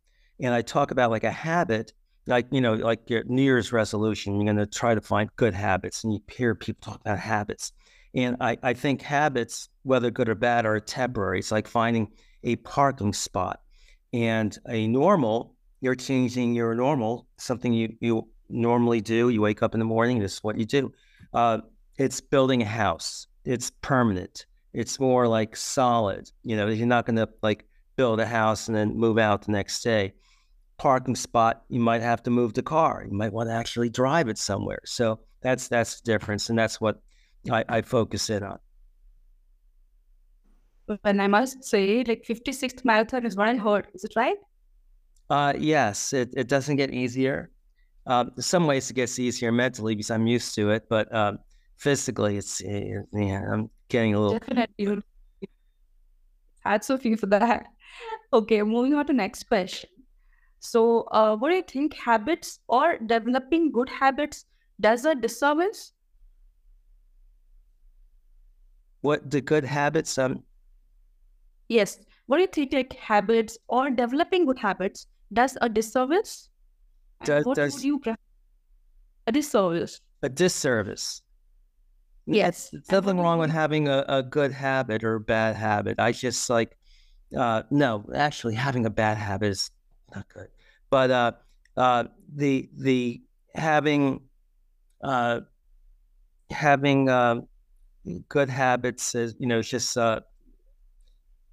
And 0.40 0.54
I 0.54 0.62
talk 0.62 0.90
about 0.90 1.10
like 1.10 1.24
a 1.24 1.30
habit 1.30 1.92
like 2.26 2.46
you 2.50 2.60
know 2.60 2.74
like 2.74 3.08
your 3.08 3.24
new 3.24 3.42
year's 3.42 3.72
resolution 3.72 4.34
you're 4.34 4.52
going 4.52 4.56
to 4.56 4.66
try 4.66 4.94
to 4.94 5.00
find 5.00 5.30
good 5.36 5.54
habits 5.54 6.04
and 6.04 6.12
you 6.12 6.20
hear 6.30 6.54
people 6.54 6.92
talk 6.92 7.00
about 7.00 7.18
habits 7.18 7.72
and 8.16 8.36
I, 8.40 8.56
I 8.62 8.72
think 8.72 9.02
habits 9.02 9.68
whether 9.82 10.10
good 10.10 10.28
or 10.28 10.34
bad 10.34 10.66
are 10.66 10.80
temporary. 10.80 11.38
It's 11.38 11.52
like 11.52 11.68
finding 11.68 12.08
a 12.42 12.56
parking 12.56 13.12
spot. 13.12 13.60
And 14.12 14.56
a 14.68 14.88
normal 14.88 15.54
you're 15.82 15.94
changing 15.94 16.54
your 16.54 16.74
normal 16.74 17.28
something 17.36 17.72
you, 17.72 17.94
you 18.00 18.28
normally 18.48 19.00
do. 19.02 19.28
You 19.28 19.42
wake 19.42 19.62
up 19.62 19.74
in 19.74 19.78
the 19.78 19.84
morning 19.84 20.18
this 20.18 20.34
is 20.34 20.42
what 20.42 20.58
you 20.58 20.64
do. 20.64 20.92
Uh, 21.34 21.58
it's 21.98 22.20
building 22.20 22.62
a 22.62 22.66
house. 22.66 23.26
It's 23.44 23.70
permanent. 23.82 24.46
It's 24.72 24.98
more 24.98 25.28
like 25.28 25.54
solid. 25.54 26.30
You 26.42 26.56
know 26.56 26.68
you're 26.68 26.86
not 26.86 27.06
going 27.06 27.16
to 27.16 27.28
like 27.42 27.66
build 27.96 28.20
a 28.20 28.26
house 28.26 28.68
and 28.68 28.76
then 28.76 28.96
move 28.96 29.18
out 29.18 29.42
the 29.42 29.52
next 29.52 29.82
day. 29.82 30.14
Parking 30.78 31.14
spot, 31.14 31.62
you 31.68 31.80
might 31.80 32.02
have 32.02 32.22
to 32.24 32.30
move 32.30 32.54
the 32.54 32.62
car. 32.62 33.04
You 33.08 33.16
might 33.16 33.32
want 33.32 33.48
to 33.48 33.54
actually 33.54 33.88
drive 33.88 34.28
it 34.28 34.38
somewhere. 34.38 34.80
So 34.84 35.20
that's 35.42 35.68
that's 35.68 36.00
the 36.00 36.12
difference, 36.12 36.48
and 36.48 36.58
that's 36.58 36.80
what 36.80 37.00
I, 37.50 37.64
I 37.68 37.82
focus 37.82 38.30
in 38.30 38.42
on. 38.42 38.58
And 41.04 41.20
I 41.20 41.26
must 41.26 41.64
say, 41.64 42.04
like 42.04 42.24
56th 42.24 42.84
marathon 42.84 43.26
is 43.26 43.36
what 43.36 43.48
I 43.48 43.56
heard. 43.56 43.88
Is 43.94 44.04
it 44.04 44.12
right? 44.14 44.36
Uh, 45.28 45.52
yes, 45.58 46.12
it, 46.12 46.32
it 46.36 46.48
doesn't 46.48 46.76
get 46.76 46.92
easier. 46.92 47.50
Um, 48.06 48.30
some 48.38 48.66
ways 48.66 48.88
it 48.88 48.94
gets 48.94 49.18
easier 49.18 49.50
mentally 49.50 49.96
because 49.96 50.12
I'm 50.12 50.28
used 50.28 50.54
to 50.54 50.70
it, 50.70 50.84
but 50.88 51.12
um, 51.12 51.38
physically, 51.76 52.36
it's 52.36 52.62
eh, 52.64 53.00
yeah, 53.12 53.42
I'm 53.52 53.68
getting 53.88 54.14
a 54.14 54.20
little. 54.20 54.38
Definitely. 54.38 55.02
Hats 56.60 56.90
off 56.90 57.04
you 57.04 57.16
for 57.16 57.26
that. 57.26 57.66
Okay, 58.32 58.62
moving 58.62 58.94
on 58.94 59.06
to 59.06 59.12
next 59.12 59.44
question. 59.48 59.90
So, 60.60 61.02
uh, 61.10 61.36
what 61.36 61.50
do 61.50 61.56
you 61.56 61.62
think? 61.62 61.94
Habits 61.94 62.60
or 62.68 62.98
developing 62.98 63.72
good 63.72 63.88
habits 63.88 64.44
does 64.80 65.04
a 65.04 65.14
disservice? 65.14 65.92
What 69.00 69.30
the 69.30 69.40
good 69.40 69.64
habits? 69.64 70.18
Um. 70.18 70.42
Yes. 71.68 71.98
what 72.26 72.36
do 72.36 72.42
you 72.42 72.66
think 72.66 72.92
habits 72.94 73.58
or 73.68 73.90
developing 73.90 74.46
good 74.46 74.58
habits 74.58 75.06
does 75.32 75.58
a 75.60 75.68
disservice? 75.68 76.48
Does, 77.24 77.44
what 77.44 77.56
does 77.56 77.74
would 77.74 77.84
you? 77.84 78.00
A 79.26 79.32
disservice. 79.32 80.00
a 80.22 80.28
disservice. 80.28 81.22
Yes. 82.26 82.70
And 82.72 82.82
nothing 82.90 83.18
wrong 83.18 83.38
with 83.38 83.50
having 83.50 83.88
a, 83.88 84.04
a 84.08 84.22
good 84.22 84.52
habit 84.52 85.04
or 85.04 85.14
a 85.16 85.20
bad 85.20 85.56
habit. 85.56 85.98
I 85.98 86.12
just 86.12 86.50
like, 86.50 86.76
uh, 87.36 87.62
no, 87.70 88.04
actually 88.14 88.54
having 88.54 88.86
a 88.86 88.90
bad 88.90 89.16
habit 89.16 89.50
is 89.50 89.70
not 90.14 90.28
good. 90.28 90.48
But 90.90 91.10
uh, 91.10 91.32
uh, 91.76 92.04
the 92.32 92.68
the 92.76 93.22
having 93.54 94.22
uh, 95.02 95.40
having 96.50 97.08
uh, 97.08 97.40
good 98.28 98.48
habits 98.48 99.14
is 99.14 99.34
you 99.38 99.46
know 99.46 99.58
it's 99.58 99.68
just 99.68 99.96
uh, 99.96 100.20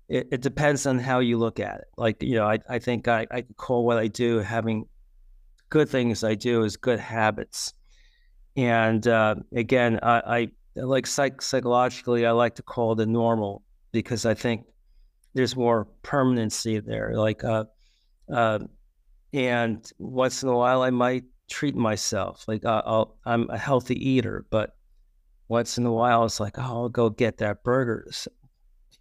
it, 0.10 0.28
it 0.32 0.42
depends 0.42 0.86
on 0.86 1.00
how 1.00 1.20
you 1.20 1.38
look 1.38 1.60
at 1.60 1.80
it. 1.80 1.88
Like 1.98 2.22
you 2.22 2.36
know, 2.36 2.48
I 2.48 2.60
I 2.70 2.80
think 2.80 3.08
I 3.08 3.26
I 3.32 3.44
call 3.58 3.86
what 3.86 3.98
I 3.98 4.08
do 4.08 4.40
having 4.40 4.86
good 5.70 5.90
things 5.90 6.24
I 6.24 6.36
do 6.36 6.64
is 6.64 6.78
good 6.78 7.00
habits. 7.00 7.74
And 8.56 9.08
uh, 9.08 9.36
again, 9.56 10.00
I, 10.04 10.52
I 10.76 10.82
like 10.82 11.08
psych- 11.08 11.42
psychologically, 11.42 12.28
I 12.28 12.32
like 12.32 12.54
to 12.56 12.62
call 12.62 12.94
the 12.94 13.08
normal 13.08 13.64
because 13.92 14.24
I 14.26 14.36
think 14.36 14.66
there's 15.34 15.56
more 15.56 15.86
permanency 16.04 16.80
there. 16.80 17.14
Like, 17.16 17.44
uh, 17.44 17.66
uh, 18.32 18.60
and 19.34 19.92
once 19.98 20.44
in 20.44 20.50
a 20.50 20.56
while, 20.56 20.84
I 20.84 20.92
might 20.92 21.24
treat 21.50 21.76
myself. 21.76 22.46
Like, 22.48 22.64
uh, 22.66 22.84
I'll, 22.86 23.18
I'm 23.26 23.50
a 23.50 23.58
healthy 23.58 23.96
eater, 23.96 24.46
but 24.52 24.76
once 25.54 25.78
in 25.78 25.86
a 25.86 25.92
while, 25.92 26.26
it's 26.26 26.40
like, 26.40 26.58
oh, 26.58 26.64
I'll 26.64 26.90
go 26.90 27.12
get 27.12 27.38
that 27.38 27.64
burger, 27.64 28.10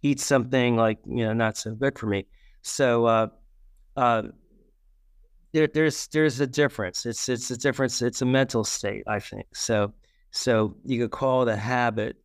eat 0.03 0.19
something 0.19 0.75
like 0.75 0.99
you 1.05 1.25
know 1.25 1.33
not 1.33 1.57
so 1.57 1.73
good 1.73 1.97
for 1.97 2.05
me. 2.05 2.27
So, 2.61 3.05
uh, 3.05 3.27
uh, 3.97 4.23
there, 5.51 5.65
there's 5.65 6.07
there's 6.07 6.39
a 6.39 6.45
difference. 6.45 7.07
It's 7.07 7.27
it's 7.27 7.49
a 7.49 7.57
difference. 7.57 8.03
It's 8.03 8.21
a 8.21 8.25
mental 8.25 8.63
state, 8.63 9.03
I 9.07 9.19
think. 9.19 9.47
So 9.55 9.93
so 10.29 10.75
you 10.85 10.99
could 11.01 11.11
call 11.11 11.41
it 11.41 11.51
a 11.51 11.55
habit, 11.55 12.17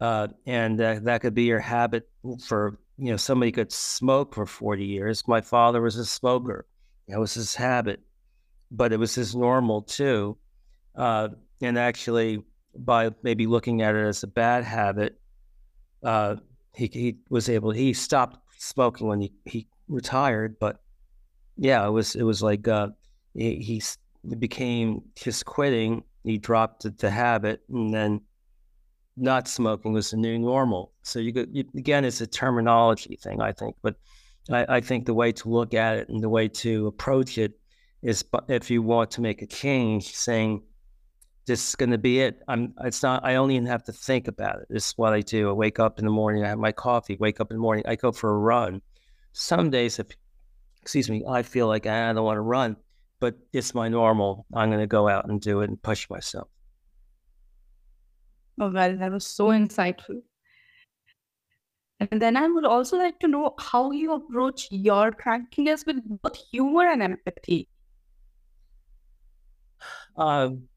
uh, 0.00 0.26
and 0.44 0.80
uh, 0.80 0.98
that 1.04 1.20
could 1.20 1.34
be 1.34 1.44
your 1.44 1.60
habit 1.60 2.08
for 2.44 2.80
you 2.98 3.12
know 3.12 3.16
somebody 3.16 3.52
could 3.52 3.70
smoke 3.72 4.34
for 4.34 4.44
forty 4.44 4.86
years. 4.86 5.22
My 5.28 5.40
father 5.40 5.80
was 5.80 5.96
a 5.96 6.04
smoker. 6.04 6.66
That 7.06 7.20
was 7.20 7.34
his 7.34 7.54
habit, 7.54 8.00
but 8.72 8.92
it 8.92 8.98
was 8.98 9.14
his 9.14 9.36
normal 9.36 9.82
too. 9.82 10.36
Uh, 10.96 11.28
and 11.60 11.78
actually, 11.78 12.42
by 12.76 13.10
maybe 13.22 13.46
looking 13.46 13.82
at 13.82 13.94
it 13.94 14.06
as 14.06 14.22
a 14.22 14.26
bad 14.26 14.64
habit, 14.64 15.20
uh, 16.02 16.36
he 16.74 16.90
he 16.92 17.16
was 17.28 17.48
able. 17.48 17.70
He 17.70 17.92
stopped 17.92 18.38
smoking 18.58 19.06
when 19.06 19.20
he 19.20 19.32
he 19.44 19.66
retired, 19.88 20.56
but 20.58 20.80
yeah, 21.56 21.86
it 21.86 21.90
was 21.90 22.14
it 22.14 22.22
was 22.22 22.42
like 22.42 22.66
uh, 22.66 22.88
he, 23.34 23.56
he 23.56 23.82
became 24.38 25.02
just 25.16 25.44
quitting. 25.44 26.04
He 26.24 26.38
dropped 26.38 26.86
the, 26.98 27.10
habit, 27.10 27.62
and 27.68 27.92
then 27.92 28.20
not 29.16 29.48
smoking 29.48 29.92
was 29.92 30.10
the 30.10 30.16
new 30.16 30.38
normal. 30.38 30.92
So 31.02 31.18
you 31.18 31.32
could 31.32 31.48
you, 31.52 31.64
again, 31.76 32.04
it's 32.04 32.20
a 32.20 32.26
terminology 32.26 33.18
thing, 33.22 33.40
I 33.40 33.52
think. 33.52 33.76
But 33.82 33.96
I, 34.50 34.76
I 34.76 34.80
think 34.80 35.06
the 35.06 35.14
way 35.14 35.32
to 35.32 35.48
look 35.48 35.74
at 35.74 35.96
it 35.98 36.08
and 36.08 36.22
the 36.22 36.28
way 36.28 36.48
to 36.48 36.86
approach 36.86 37.38
it 37.38 37.52
is, 38.02 38.24
if 38.48 38.70
you 38.70 38.82
want 38.82 39.10
to 39.12 39.20
make 39.20 39.42
a 39.42 39.46
change, 39.46 40.14
saying 40.14 40.62
this 41.46 41.68
is 41.68 41.74
going 41.74 41.90
to 41.90 41.98
be 41.98 42.20
it. 42.20 42.40
I'm. 42.48 42.74
It's 42.84 43.02
not. 43.02 43.24
I 43.24 43.32
don't 43.32 43.50
even 43.50 43.66
have 43.66 43.82
to 43.84 43.92
think 43.92 44.28
about 44.28 44.60
it. 44.60 44.66
This 44.70 44.88
is 44.88 44.92
what 44.96 45.12
I 45.12 45.20
do. 45.20 45.50
I 45.50 45.52
wake 45.52 45.80
up 45.80 45.98
in 45.98 46.04
the 46.04 46.10
morning. 46.10 46.44
I 46.44 46.48
have 46.48 46.58
my 46.58 46.72
coffee. 46.72 47.16
Wake 47.18 47.40
up 47.40 47.50
in 47.50 47.56
the 47.56 47.62
morning. 47.62 47.84
I 47.86 47.96
go 47.96 48.12
for 48.12 48.30
a 48.30 48.38
run. 48.38 48.80
Some 49.32 49.70
days, 49.70 49.98
if 49.98 50.06
excuse 50.80 51.10
me, 51.10 51.24
I 51.28 51.42
feel 51.42 51.66
like 51.66 51.86
"Ah, 51.86 52.10
I 52.10 52.12
don't 52.12 52.24
want 52.24 52.36
to 52.36 52.42
run, 52.42 52.76
but 53.20 53.36
it's 53.52 53.74
my 53.74 53.88
normal. 53.88 54.46
I'm 54.54 54.68
going 54.68 54.80
to 54.80 54.86
go 54.86 55.08
out 55.08 55.28
and 55.28 55.40
do 55.40 55.60
it 55.62 55.70
and 55.70 55.82
push 55.82 56.08
myself. 56.08 56.48
Oh, 58.60 58.70
well, 58.70 58.96
that 58.96 59.10
was 59.10 59.26
so 59.26 59.46
insightful. 59.46 60.20
And 62.10 62.20
then 62.20 62.36
I 62.36 62.48
would 62.48 62.64
also 62.64 62.96
like 62.96 63.18
to 63.20 63.28
know 63.28 63.54
how 63.58 63.92
you 63.92 64.12
approach 64.12 64.68
your 64.70 65.12
crankiness 65.12 65.86
with 65.86 65.96
both 66.20 66.36
humor 66.50 66.88
and 66.88 67.02
empathy. 67.02 67.68
Um, 70.16 70.68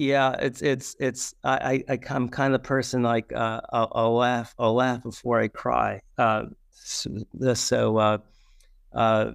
yeah, 0.00 0.32
it's 0.40 0.62
it's 0.62 0.96
it's. 0.98 1.34
I 1.44 1.84
I 1.86 1.98
I'm 2.08 2.30
kind 2.30 2.54
of 2.54 2.62
person 2.62 3.02
like 3.02 3.34
uh, 3.34 3.60
I'll, 3.70 3.92
I'll 3.94 4.14
laugh. 4.14 4.54
I'll 4.58 4.72
laugh 4.72 5.02
before 5.02 5.38
I 5.38 5.48
cry. 5.48 6.00
Uh, 6.16 6.44
so, 6.70 7.10
so 7.52 7.98
uh, 7.98 8.18
uh, 8.94 9.32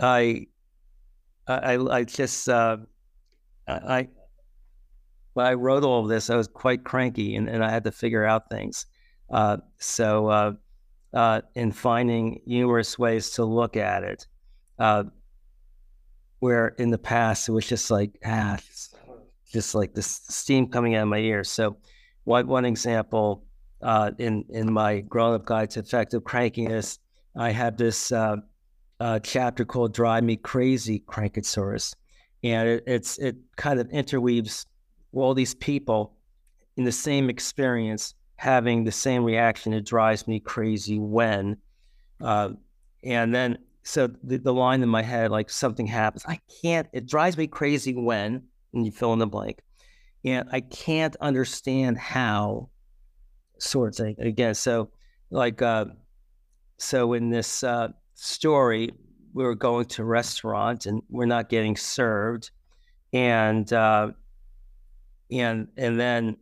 I 0.00 0.48
I 1.46 1.76
I 1.76 2.02
just 2.02 2.48
uh, 2.48 2.78
I 3.68 4.08
when 5.34 5.46
I 5.46 5.52
wrote 5.52 5.84
all 5.84 6.02
of 6.02 6.08
this, 6.08 6.28
I 6.28 6.34
was 6.34 6.48
quite 6.48 6.82
cranky 6.82 7.36
and, 7.36 7.48
and 7.48 7.62
I 7.62 7.70
had 7.70 7.84
to 7.84 7.92
figure 7.92 8.24
out 8.24 8.50
things. 8.50 8.86
Uh, 9.30 9.58
so, 9.78 10.26
uh, 10.28 10.52
uh, 11.14 11.42
in 11.54 11.70
finding 11.70 12.40
numerous 12.46 12.98
ways 12.98 13.30
to 13.32 13.44
look 13.44 13.76
at 13.76 14.02
it, 14.02 14.26
uh, 14.80 15.04
where 16.40 16.68
in 16.78 16.90
the 16.90 16.98
past 16.98 17.48
it 17.48 17.52
was 17.52 17.66
just 17.66 17.90
like, 17.90 18.18
ah, 18.24 18.58
just, 19.52 19.74
like 19.74 19.94
this 19.94 20.06
steam 20.28 20.68
coming 20.68 20.94
out 20.94 21.04
of 21.04 21.08
my 21.08 21.18
ears. 21.18 21.50
So, 21.50 21.76
one, 22.24 22.46
one 22.46 22.64
example 22.64 23.44
uh, 23.82 24.10
in, 24.18 24.44
in 24.50 24.72
my 24.72 25.00
grown 25.00 25.34
up 25.34 25.46
guide 25.46 25.70
to 25.70 25.80
effective 25.80 26.24
crankiness, 26.24 26.98
I 27.36 27.50
have 27.50 27.76
this 27.76 28.12
uh, 28.12 28.36
uh, 29.00 29.18
chapter 29.20 29.64
called 29.64 29.94
Drive 29.94 30.24
Me 30.24 30.36
Crazy 30.36 31.02
CrankaTsuris. 31.06 31.94
And 32.42 32.68
it, 32.68 32.84
it's 32.86 33.18
it 33.18 33.36
kind 33.56 33.80
of 33.80 33.88
interweaves 33.90 34.66
all 35.12 35.34
these 35.34 35.54
people 35.54 36.16
in 36.76 36.84
the 36.84 36.92
same 36.92 37.30
experience 37.30 38.14
having 38.36 38.84
the 38.84 38.92
same 38.92 39.24
reaction. 39.24 39.72
It 39.72 39.86
drives 39.86 40.28
me 40.28 40.40
crazy 40.40 40.98
when, 40.98 41.56
uh, 42.20 42.50
and 43.02 43.34
then 43.34 43.58
so 43.86 44.08
the, 44.24 44.38
the 44.38 44.52
line 44.52 44.82
in 44.82 44.88
my 44.88 45.02
head, 45.02 45.30
like 45.30 45.48
something 45.48 45.86
happens, 45.86 46.24
I 46.26 46.40
can't. 46.60 46.88
It 46.92 47.06
drives 47.06 47.38
me 47.38 47.46
crazy 47.46 47.94
when, 47.94 48.42
and 48.74 48.84
you 48.84 48.90
fill 48.90 49.12
in 49.12 49.20
the 49.20 49.28
blank, 49.28 49.60
and 50.24 50.48
I 50.50 50.60
can't 50.60 51.14
understand 51.20 51.96
how. 51.96 52.70
Sort 53.58 53.98
of 54.00 54.18
again. 54.18 54.54
So, 54.54 54.90
like, 55.30 55.62
uh, 55.62 55.86
so 56.76 57.14
in 57.14 57.30
this 57.30 57.64
uh, 57.64 57.88
story, 58.14 58.90
we 59.32 59.44
were 59.44 59.54
going 59.54 59.86
to 59.86 60.02
a 60.02 60.04
restaurant 60.04 60.84
and 60.84 61.00
we're 61.08 61.24
not 61.24 61.48
getting 61.48 61.74
served, 61.74 62.50
and 63.14 63.72
uh, 63.72 64.10
and 65.30 65.68
and 65.78 65.98
then 65.98 66.36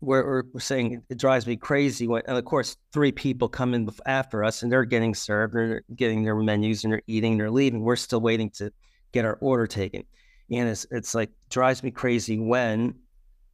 we're, 0.00 0.44
we're 0.52 0.60
saying 0.60 1.02
it 1.08 1.18
drives 1.18 1.46
me 1.46 1.56
crazy 1.56 2.08
when, 2.08 2.22
and 2.26 2.38
of 2.38 2.44
course, 2.44 2.76
three 2.92 3.12
people 3.12 3.48
come 3.48 3.74
in 3.74 3.88
after 4.06 4.42
us 4.42 4.62
and 4.62 4.72
they're 4.72 4.84
getting 4.84 5.14
served, 5.14 5.54
and 5.54 5.70
they're 5.70 5.84
getting 5.94 6.24
their 6.24 6.34
menus 6.36 6.84
and 6.84 6.92
they're 6.92 7.02
eating, 7.06 7.36
they're 7.36 7.50
leaving. 7.50 7.82
We're 7.82 7.96
still 7.96 8.20
waiting 8.20 8.50
to 8.50 8.72
get 9.12 9.24
our 9.24 9.36
order 9.40 9.66
taken, 9.66 10.04
and 10.50 10.68
it's 10.68 10.86
it's 10.90 11.14
like 11.14 11.30
drives 11.50 11.82
me 11.82 11.90
crazy 11.90 12.38
when 12.38 12.94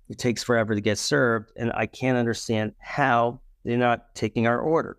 it 0.09 0.19
takes 0.19 0.45
forever 0.45 0.75
to 0.75 0.81
get 0.81 0.99
served, 0.99 1.51
and 1.57 1.73
I 1.73 1.87
can't 1.87 2.19
understand 2.19 2.75
how 2.79 3.41
they're 3.65 3.77
not 3.77 4.15
taking 4.15 4.47
our 4.47 4.61
order. 4.61 4.99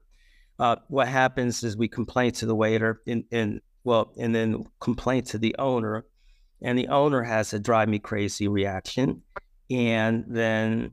Uh, 0.60 0.76
what 0.90 1.08
happens 1.08 1.64
is 1.64 1.78
we 1.78 1.88
complain 1.88 2.32
to 2.32 2.46
the 2.46 2.56
waiter, 2.56 3.02
and, 3.08 3.24
and 3.32 3.62
well, 3.84 4.12
and 4.18 4.36
then 4.36 4.66
complain 4.82 5.24
to 5.26 5.38
the 5.38 5.56
owner, 5.60 6.06
and 6.62 6.78
the 6.78 6.88
owner 6.88 7.24
has 7.24 7.54
a 7.54 7.60
drive 7.60 7.88
me 7.88 8.00
crazy 8.00 8.50
reaction, 8.50 9.22
and 9.70 10.26
then 10.28 10.92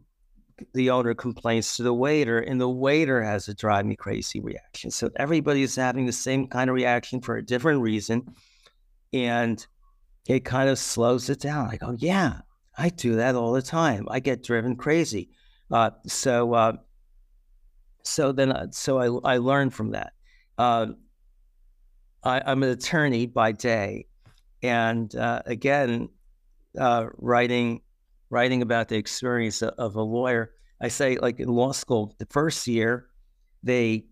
the 0.72 0.90
owner 0.90 1.14
complains 1.14 1.76
to 1.76 1.82
the 1.82 1.94
waiter, 1.94 2.38
and 2.38 2.60
the 2.60 2.68
waiter 2.68 3.22
has 3.22 3.48
a 3.48 3.54
drive 3.54 3.86
me 3.86 3.96
crazy 3.96 4.40
reaction. 4.40 4.90
So 4.90 5.10
everybody 5.16 5.62
is 5.62 5.74
having 5.76 6.06
the 6.06 6.12
same 6.12 6.46
kind 6.46 6.70
of 6.70 6.74
reaction 6.74 7.20
for 7.20 7.36
a 7.36 7.44
different 7.44 7.80
reason, 7.80 8.34
and 9.12 9.64
it 10.26 10.44
kind 10.44 10.68
of 10.70 10.78
slows 10.78 11.28
it 11.28 11.40
down. 11.40 11.68
I 11.70 11.76
go, 11.76 11.94
yeah, 11.98 12.40
I 12.78 12.88
do 12.88 13.16
that 13.16 13.34
all 13.34 13.52
the 13.52 13.62
time. 13.62 14.06
I 14.10 14.20
get 14.20 14.42
driven 14.42 14.76
crazy. 14.76 15.30
Uh, 15.70 15.90
so, 16.06 16.54
uh, 16.54 16.72
so 18.02 18.32
then, 18.32 18.52
uh, 18.52 18.66
so 18.70 19.22
I 19.24 19.34
I 19.34 19.38
learned 19.38 19.74
from 19.74 19.90
that. 19.92 20.12
Uh, 20.58 20.86
I, 22.22 22.42
I'm 22.46 22.62
an 22.62 22.70
attorney 22.70 23.26
by 23.26 23.52
day, 23.52 24.06
and 24.62 25.14
uh, 25.16 25.42
again, 25.46 26.08
uh, 26.78 27.06
writing 27.18 27.80
writing 28.34 28.62
about 28.62 28.88
the 28.88 28.96
experience 28.96 29.62
of, 29.62 29.94
a 29.94 30.02
lawyer. 30.02 30.50
I 30.80 30.88
say, 30.88 31.16
like 31.16 31.38
in 31.38 31.48
law 31.48 31.70
school, 31.70 32.16
the 32.18 32.26
first 32.26 32.66
year 32.66 33.06
they 33.62 34.04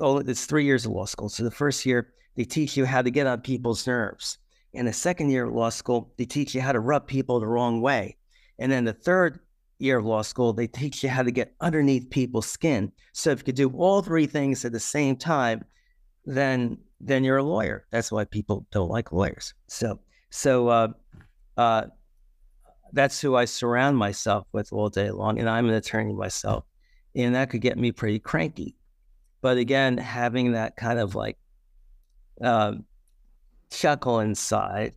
oh, 0.00 0.18
it's 0.18 0.44
three 0.44 0.64
years 0.64 0.84
of 0.84 0.92
law 0.92 1.06
school. 1.06 1.30
So 1.30 1.42
the 1.42 1.50
first 1.50 1.86
year 1.86 2.12
they 2.36 2.44
teach 2.44 2.76
you 2.76 2.84
how 2.84 3.00
to 3.02 3.10
get 3.10 3.26
on 3.26 3.40
people's 3.40 3.86
nerves. 3.86 4.38
In 4.74 4.84
the 4.84 4.92
second 4.92 5.30
year 5.30 5.46
of 5.46 5.54
law 5.54 5.70
school, 5.70 6.12
they 6.18 6.26
teach 6.26 6.54
you 6.54 6.60
how 6.60 6.72
to 6.72 6.78
rub 6.78 7.08
people 7.08 7.40
the 7.40 7.46
wrong 7.46 7.80
way. 7.80 8.16
And 8.58 8.70
then 8.70 8.84
the 8.84 8.92
third 8.92 9.40
year 9.78 9.96
of 9.98 10.04
law 10.04 10.22
school, 10.22 10.52
they 10.52 10.66
teach 10.66 11.02
you 11.02 11.08
how 11.08 11.22
to 11.22 11.32
get 11.32 11.54
underneath 11.60 12.10
people's 12.10 12.46
skin. 12.46 12.92
So 13.14 13.30
if 13.30 13.38
you 13.40 13.44
could 13.44 13.56
do 13.56 13.70
all 13.70 14.02
three 14.02 14.26
things 14.26 14.64
at 14.64 14.72
the 14.72 14.80
same 14.80 15.16
time, 15.16 15.64
then 16.26 16.76
then 17.00 17.24
you're 17.24 17.38
a 17.38 17.42
lawyer. 17.42 17.86
That's 17.90 18.12
why 18.12 18.26
people 18.26 18.66
don't 18.70 18.90
like 18.90 19.10
lawyers. 19.10 19.54
So 19.68 19.98
so 20.28 20.68
uh, 20.68 20.88
uh, 21.56 21.84
that's 22.92 23.20
who 23.20 23.36
I 23.36 23.44
surround 23.44 23.96
myself 23.96 24.46
with 24.52 24.72
all 24.72 24.88
day 24.88 25.10
long, 25.10 25.38
and 25.38 25.48
I'm 25.48 25.68
an 25.68 25.74
attorney 25.74 26.12
myself, 26.12 26.64
and 27.14 27.34
that 27.34 27.50
could 27.50 27.60
get 27.60 27.78
me 27.78 27.92
pretty 27.92 28.18
cranky. 28.18 28.76
But 29.42 29.56
again, 29.56 29.96
having 29.96 30.52
that 30.52 30.76
kind 30.76 30.98
of 30.98 31.14
like 31.14 31.38
uh, 32.42 32.74
chuckle 33.70 34.20
inside, 34.20 34.94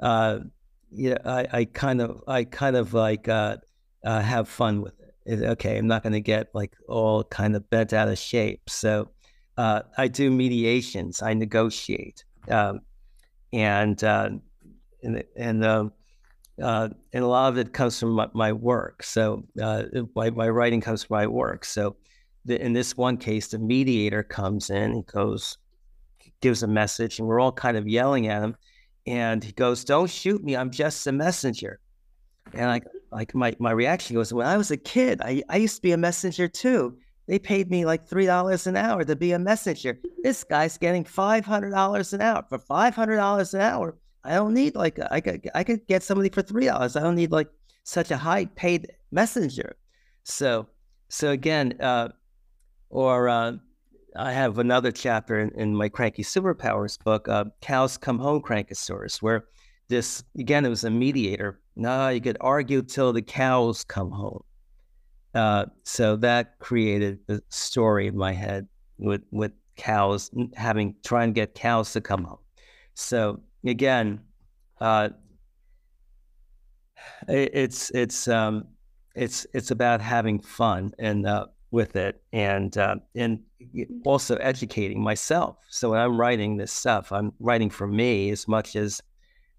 uh, 0.00 0.40
yeah, 0.90 1.16
I, 1.24 1.46
I, 1.52 1.64
kind 1.64 2.00
of, 2.00 2.22
I 2.28 2.44
kind 2.44 2.76
of 2.76 2.94
like 2.94 3.28
uh, 3.28 3.56
uh, 4.04 4.20
have 4.20 4.48
fun 4.48 4.82
with 4.82 4.94
it. 5.24 5.42
Okay, 5.42 5.78
I'm 5.78 5.86
not 5.86 6.02
going 6.02 6.12
to 6.12 6.20
get 6.20 6.48
like 6.54 6.74
all 6.88 7.24
kind 7.24 7.56
of 7.56 7.68
bent 7.70 7.92
out 7.92 8.08
of 8.08 8.18
shape. 8.18 8.68
So 8.68 9.10
uh, 9.56 9.82
I 9.96 10.08
do 10.08 10.30
mediations. 10.30 11.22
I 11.22 11.34
negotiate, 11.34 12.24
um, 12.48 12.80
and 13.52 14.02
uh, 14.04 14.30
and 15.02 15.24
and 15.36 15.64
um, 15.64 15.92
uh, 16.62 16.88
and 17.12 17.24
a 17.24 17.26
lot 17.26 17.52
of 17.52 17.58
it 17.58 17.72
comes 17.72 17.98
from 17.98 18.10
my, 18.12 18.28
my 18.32 18.52
work. 18.52 19.02
So 19.02 19.44
uh, 19.60 19.84
my, 20.14 20.30
my 20.30 20.48
writing 20.48 20.80
comes 20.80 21.04
from 21.04 21.16
my 21.16 21.26
work. 21.26 21.64
So 21.64 21.96
the, 22.44 22.60
in 22.60 22.72
this 22.72 22.96
one 22.96 23.16
case, 23.16 23.48
the 23.48 23.58
mediator 23.58 24.22
comes 24.22 24.70
in, 24.70 24.94
he 24.94 25.02
goes, 25.02 25.58
gives 26.40 26.62
a 26.62 26.68
message, 26.68 27.18
and 27.18 27.26
we're 27.26 27.40
all 27.40 27.52
kind 27.52 27.76
of 27.76 27.88
yelling 27.88 28.28
at 28.28 28.42
him. 28.42 28.56
And 29.06 29.42
he 29.42 29.52
goes, 29.52 29.84
"Don't 29.84 30.10
shoot 30.10 30.42
me! 30.42 30.56
I'm 30.56 30.70
just 30.70 31.06
a 31.06 31.12
messenger." 31.12 31.78
And 32.54 32.66
like, 32.66 32.84
like 33.12 33.34
my 33.34 33.54
my 33.60 33.70
reaction 33.70 34.16
goes, 34.16 34.32
"When 34.32 34.46
I 34.46 34.56
was 34.56 34.72
a 34.72 34.76
kid, 34.76 35.20
I, 35.22 35.42
I 35.48 35.58
used 35.58 35.76
to 35.76 35.82
be 35.82 35.92
a 35.92 35.96
messenger 35.96 36.48
too. 36.48 36.98
They 37.28 37.38
paid 37.38 37.70
me 37.70 37.84
like 37.84 38.06
three 38.06 38.26
dollars 38.26 38.66
an 38.66 38.76
hour 38.76 39.04
to 39.04 39.16
be 39.16 39.32
a 39.32 39.38
messenger. 39.38 40.00
This 40.24 40.42
guy's 40.42 40.76
getting 40.76 41.04
five 41.04 41.46
hundred 41.46 41.70
dollars 41.70 42.12
an 42.12 42.20
hour 42.20 42.44
for 42.48 42.58
five 42.58 42.94
hundred 42.94 43.16
dollars 43.16 43.54
an 43.54 43.60
hour. 43.60 43.96
I 44.26 44.34
don't 44.34 44.54
need 44.54 44.74
like 44.74 44.98
I 45.10 45.20
could 45.20 45.48
I 45.54 45.64
could 45.64 45.86
get 45.86 46.02
somebody 46.02 46.28
for 46.28 46.42
three 46.42 46.66
dollars. 46.66 46.96
I 46.96 47.02
don't 47.02 47.14
need 47.14 47.32
like 47.32 47.48
such 47.84 48.10
a 48.10 48.16
high 48.16 48.46
paid 48.46 48.90
messenger. 49.12 49.76
So 50.24 50.66
so 51.08 51.30
again, 51.30 51.74
uh, 51.80 52.08
or 52.90 53.28
uh, 53.28 53.52
I 54.16 54.32
have 54.32 54.58
another 54.58 54.90
chapter 54.90 55.40
in, 55.40 55.50
in 55.50 55.74
my 55.74 55.88
Cranky 55.88 56.24
Superpowers 56.24 57.02
book, 57.02 57.28
uh, 57.28 57.44
Cows 57.60 57.96
Come 57.96 58.18
Home 58.18 58.42
CrankaTsuris, 58.42 59.22
where 59.22 59.44
this 59.88 60.24
again 60.38 60.64
it 60.64 60.68
was 60.68 60.84
a 60.84 60.90
mediator. 60.90 61.60
No, 61.76 62.08
you 62.08 62.20
could 62.20 62.38
argue 62.40 62.82
till 62.82 63.12
the 63.12 63.22
cows 63.22 63.84
come 63.84 64.10
home. 64.10 64.42
Uh, 65.34 65.66
so 65.84 66.16
that 66.16 66.58
created 66.58 67.18
the 67.26 67.42
story 67.50 68.06
in 68.06 68.16
my 68.16 68.32
head 68.32 68.66
with 68.98 69.22
with 69.30 69.52
cows 69.76 70.30
having 70.56 70.94
trying 71.04 71.28
to 71.28 71.34
get 71.34 71.54
cows 71.54 71.92
to 71.92 72.00
come 72.00 72.24
home. 72.24 72.38
So 72.94 73.40
again, 73.68 74.20
uh, 74.80 75.10
it, 77.28 77.50
it's 77.54 77.90
it's 77.90 78.28
um, 78.28 78.68
it's 79.14 79.46
it's 79.54 79.70
about 79.70 80.00
having 80.00 80.40
fun 80.40 80.92
and 80.98 81.26
uh, 81.26 81.46
with 81.70 81.96
it, 81.96 82.22
and 82.32 82.76
uh, 82.76 82.96
and 83.14 83.40
also 84.04 84.36
educating 84.36 85.02
myself. 85.02 85.56
So 85.68 85.90
when 85.90 86.00
I'm 86.00 86.18
writing 86.18 86.56
this 86.56 86.72
stuff, 86.72 87.12
I'm 87.12 87.32
writing 87.40 87.70
for 87.70 87.86
me 87.86 88.30
as 88.30 88.46
much 88.48 88.76
as 88.76 89.00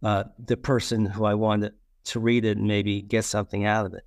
uh, 0.04 0.26
the 0.44 0.58
person 0.58 1.06
who 1.06 1.26
I 1.26 1.34
want 1.34 1.66
to 2.06 2.20
read 2.20 2.46
it 2.46 2.58
and 2.58 2.68
maybe 2.68 3.02
get 3.02 3.26
something 3.26 3.66
out 3.66 3.86
of 3.86 3.94
it. 3.94 4.04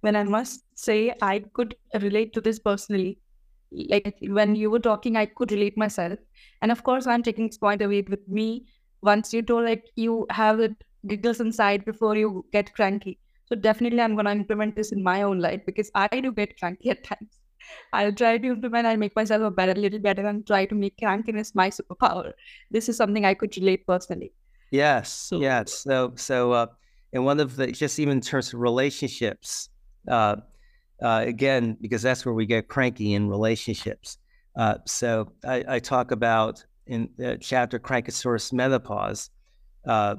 When 0.00 0.16
I 0.16 0.24
must 0.24 0.64
say, 0.74 1.14
I 1.22 1.44
could 1.52 1.76
relate 2.00 2.32
to 2.32 2.40
this 2.40 2.58
personally 2.58 3.18
like 3.88 4.16
when 4.20 4.54
you 4.54 4.70
were 4.70 4.78
talking, 4.78 5.16
I 5.16 5.26
could 5.26 5.52
relate 5.52 5.76
myself. 5.76 6.18
And 6.60 6.70
of 6.70 6.82
course, 6.84 7.06
I'm 7.06 7.22
taking 7.22 7.48
this 7.48 7.58
point 7.58 7.82
away 7.82 8.04
with 8.08 8.26
me. 8.28 8.66
Once 9.02 9.32
you 9.32 9.42
told 9.42 9.64
like 9.64 9.84
you 9.96 10.26
have 10.30 10.60
it 10.60 10.72
giggles 11.06 11.40
inside 11.40 11.84
before 11.84 12.16
you 12.16 12.44
get 12.52 12.72
cranky. 12.74 13.18
So 13.46 13.56
definitely 13.56 14.00
I'm 14.00 14.16
gonna 14.16 14.30
implement 14.32 14.76
this 14.76 14.92
in 14.92 15.02
my 15.02 15.22
own 15.22 15.40
life 15.40 15.60
because 15.66 15.90
I 15.94 16.08
do 16.08 16.32
get 16.32 16.58
cranky 16.58 16.90
at 16.90 17.04
times. 17.04 17.40
I'll 17.92 18.12
try 18.12 18.38
to 18.38 18.48
implement 18.48 18.86
and 18.86 19.00
make 19.00 19.14
myself 19.14 19.42
a 19.42 19.50
better, 19.50 19.74
little 19.74 19.98
better, 19.98 20.26
and 20.26 20.46
try 20.46 20.66
to 20.66 20.74
make 20.74 20.96
crankiness 20.96 21.54
my 21.54 21.70
superpower. 21.70 22.32
This 22.70 22.88
is 22.88 22.96
something 22.96 23.24
I 23.24 23.34
could 23.34 23.56
relate 23.56 23.86
personally. 23.86 24.32
Yes, 24.70 25.12
so, 25.12 25.40
yes. 25.40 25.72
So, 25.72 26.12
so, 26.16 26.52
uh, 26.52 26.66
and 27.12 27.24
one 27.24 27.40
of 27.40 27.56
the 27.56 27.70
just 27.70 27.98
even 27.98 28.18
in 28.18 28.20
terms 28.20 28.54
of 28.54 28.60
relationships, 28.60 29.68
uh, 30.08 30.36
uh, 31.02 31.24
again, 31.26 31.76
because 31.80 32.02
that's 32.02 32.24
where 32.24 32.34
we 32.34 32.46
get 32.46 32.68
cranky 32.68 33.14
in 33.14 33.28
relationships. 33.28 34.18
Uh, 34.56 34.76
so 34.86 35.32
I, 35.44 35.64
I, 35.66 35.78
talk 35.78 36.10
about 36.10 36.64
in 36.86 37.08
the 37.16 37.38
chapter 37.40 37.78
CrankaTsuris 37.78 38.52
Menopause. 38.52 39.30
Uh, 39.86 40.16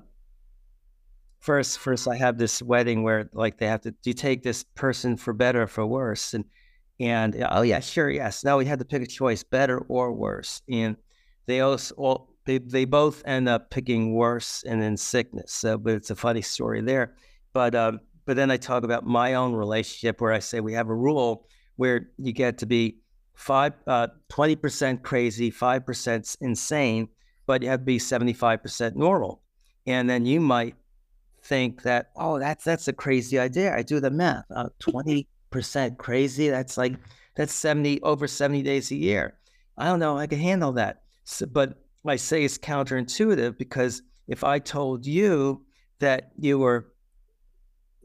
first, 1.40 1.78
first 1.78 2.08
I 2.08 2.16
have 2.16 2.38
this 2.38 2.62
wedding 2.62 3.04
where 3.04 3.30
like 3.34 3.60
they 3.60 3.68
have 3.68 3.82
to, 3.82 3.92
do 3.92 4.10
you 4.10 4.14
take 4.14 4.42
this 4.42 4.64
person 4.76 5.18
for 5.18 5.34
better 5.34 5.62
or 5.62 5.68
for 5.68 5.86
worse? 5.86 6.34
And 6.34 6.46
and 7.00 7.46
oh 7.50 7.62
yeah, 7.62 7.80
sure, 7.80 8.10
yes. 8.10 8.44
Now 8.44 8.58
we 8.58 8.66
had 8.66 8.80
to 8.80 8.86
pick 8.86 9.02
a 9.02 9.08
choice, 9.08 9.44
better 9.44 9.80
or 9.88 10.14
worse. 10.14 10.62
And 10.70 10.96
they 11.46 11.62
also 11.62 11.94
all 11.96 12.30
they, 12.46 12.58
they 12.58 12.86
both 12.86 13.24
end 13.26 13.48
up 13.48 13.70
picking 13.70 14.14
worse 14.16 14.64
and 14.64 14.82
in 14.82 14.98
sickness. 14.98 15.52
So, 15.54 15.78
but 15.78 15.94
it's 15.94 16.12
a 16.12 16.16
funny 16.16 16.42
story 16.42 16.82
there. 16.82 17.16
But 17.54 17.76
um, 17.76 18.00
but 18.26 18.36
then 18.36 18.52
I 18.52 18.58
talk 18.58 18.84
about 18.84 19.06
my 19.06 19.34
own 19.36 19.54
relationship 19.54 20.22
where 20.22 20.32
I 20.32 20.40
say 20.40 20.60
we 20.60 20.74
have 20.74 20.90
a 20.90 20.96
rule 20.96 21.48
where 21.76 22.10
you 22.18 22.32
get 22.32 22.58
to 22.60 22.66
be 22.66 22.98
five, 23.34 23.74
uh, 23.88 24.08
20% 24.32 25.02
crazy, 25.02 25.52
5% 25.52 26.38
insane, 26.42 27.10
but 27.46 27.62
you 27.62 27.70
have 27.70 27.82
to 27.82 27.86
be 27.86 27.98
75% 27.98 28.96
normal. 28.96 29.42
And 29.86 30.10
then 30.10 30.26
you 30.26 30.40
might 30.40 30.76
think 31.44 31.84
that, 31.84 32.12
oh, 32.16 32.40
that's, 32.40 32.64
that's 32.64 32.88
a 32.88 32.94
crazy 32.94 33.38
idea. 33.40 33.76
I 33.76 33.82
do 33.82 34.00
the 34.00 34.12
math, 34.12 34.46
uh, 34.56 34.70
20% 34.80 35.98
crazy. 35.98 36.50
That's 36.50 36.78
like, 36.78 36.96
that's 37.36 37.54
70, 37.54 38.02
over 38.02 38.28
70 38.28 38.62
days 38.64 38.92
a 38.92 38.96
year. 38.96 39.36
I 39.78 39.86
don't 39.86 40.00
know. 40.00 40.18
I 40.18 40.28
can 40.28 40.40
handle 40.40 40.72
that. 40.74 41.02
So, 41.26 41.46
but 41.46 41.84
I 42.06 42.16
say 42.16 42.44
it's 42.44 42.58
counterintuitive 42.58 43.58
because 43.58 44.04
if 44.28 44.44
I 44.44 44.60
told 44.60 45.06
you 45.06 45.66
that 46.00 46.32
you 46.38 46.60
were 46.60 46.93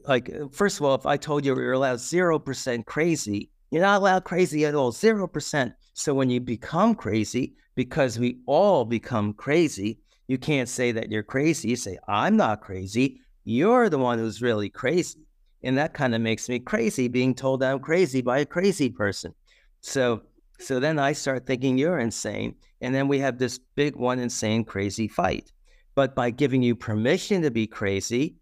like 0.05 0.29
uh, 0.29 0.47
first 0.51 0.79
of 0.79 0.85
all, 0.85 0.95
if 0.95 1.05
I 1.05 1.17
told 1.17 1.45
you 1.45 1.55
you're 1.55 1.73
allowed 1.73 1.99
zero 1.99 2.39
percent 2.39 2.85
crazy, 2.85 3.49
you're 3.71 3.81
not 3.81 4.01
allowed 4.01 4.23
crazy 4.23 4.65
at 4.65 4.75
all, 4.75 4.91
zero 4.91 5.27
percent. 5.27 5.73
So 5.93 6.13
when 6.13 6.29
you 6.29 6.39
become 6.39 6.95
crazy, 6.95 7.55
because 7.75 8.19
we 8.19 8.39
all 8.45 8.85
become 8.85 9.33
crazy, 9.33 9.99
you 10.27 10.37
can't 10.37 10.69
say 10.69 10.91
that 10.91 11.11
you're 11.11 11.23
crazy. 11.23 11.69
You 11.69 11.75
say, 11.75 11.97
I'm 12.07 12.37
not 12.37 12.61
crazy. 12.61 13.21
You're 13.45 13.89
the 13.89 13.97
one 13.97 14.19
who's 14.19 14.41
really 14.41 14.69
crazy. 14.69 15.25
And 15.63 15.77
that 15.77 15.93
kind 15.93 16.15
of 16.15 16.21
makes 16.21 16.47
me 16.47 16.59
crazy 16.59 17.07
being 17.07 17.35
told 17.35 17.63
I'm 17.63 17.79
crazy 17.79 18.21
by 18.21 18.39
a 18.39 18.45
crazy 18.45 18.89
person. 18.89 19.33
So 19.81 20.21
so 20.59 20.79
then 20.79 20.99
I 20.99 21.13
start 21.13 21.45
thinking 21.45 21.77
you're 21.77 21.99
insane. 21.99 22.55
And 22.81 22.93
then 22.93 23.07
we 23.07 23.19
have 23.19 23.37
this 23.37 23.59
big 23.75 23.95
one 23.95 24.19
insane 24.19 24.65
crazy 24.65 25.07
fight. 25.07 25.51
But 25.95 26.15
by 26.15 26.31
giving 26.31 26.61
you 26.61 26.75
permission 26.75 27.41
to 27.41 27.51
be 27.51 27.67
crazy, 27.67 28.35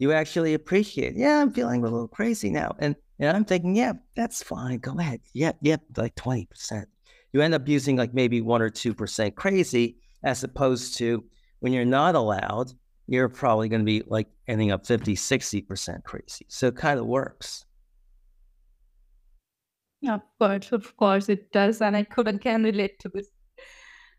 you 0.00 0.12
actually 0.12 0.54
appreciate. 0.54 1.14
Yeah, 1.14 1.42
I'm 1.42 1.52
feeling 1.52 1.80
a 1.82 1.84
little 1.84 2.08
crazy 2.08 2.50
now, 2.50 2.74
and 2.80 2.96
and 3.20 3.36
I'm 3.36 3.44
thinking, 3.44 3.76
yeah, 3.76 3.92
that's 4.16 4.42
fine. 4.42 4.78
Go 4.78 4.98
ahead. 4.98 5.20
Yeah, 5.34 5.52
yeah, 5.60 5.76
like 5.96 6.16
twenty 6.16 6.46
percent. 6.46 6.88
You 7.32 7.42
end 7.42 7.54
up 7.54 7.68
using 7.68 7.96
like 7.96 8.14
maybe 8.14 8.40
one 8.40 8.62
or 8.62 8.70
two 8.70 8.94
percent 8.94 9.36
crazy, 9.36 9.98
as 10.24 10.42
opposed 10.42 10.96
to 10.98 11.22
when 11.60 11.74
you're 11.74 11.84
not 11.84 12.14
allowed, 12.14 12.72
you're 13.06 13.28
probably 13.28 13.68
going 13.68 13.82
to 13.82 13.84
be 13.84 14.02
like 14.06 14.28
ending 14.48 14.70
up 14.70 14.86
50, 14.86 15.14
60% 15.14 16.04
crazy. 16.04 16.46
So 16.48 16.68
it 16.68 16.76
kind 16.76 16.98
of 16.98 17.06
works. 17.06 17.66
Yeah, 20.00 20.14
of 20.14 20.22
course, 20.38 20.72
of 20.72 20.96
course 20.96 21.28
it 21.28 21.52
does. 21.52 21.82
And 21.82 21.94
I 21.94 22.04
could 22.04 22.26
and 22.26 22.40
can 22.40 22.64
relate 22.64 22.98
to 23.00 23.10
this. 23.12 23.28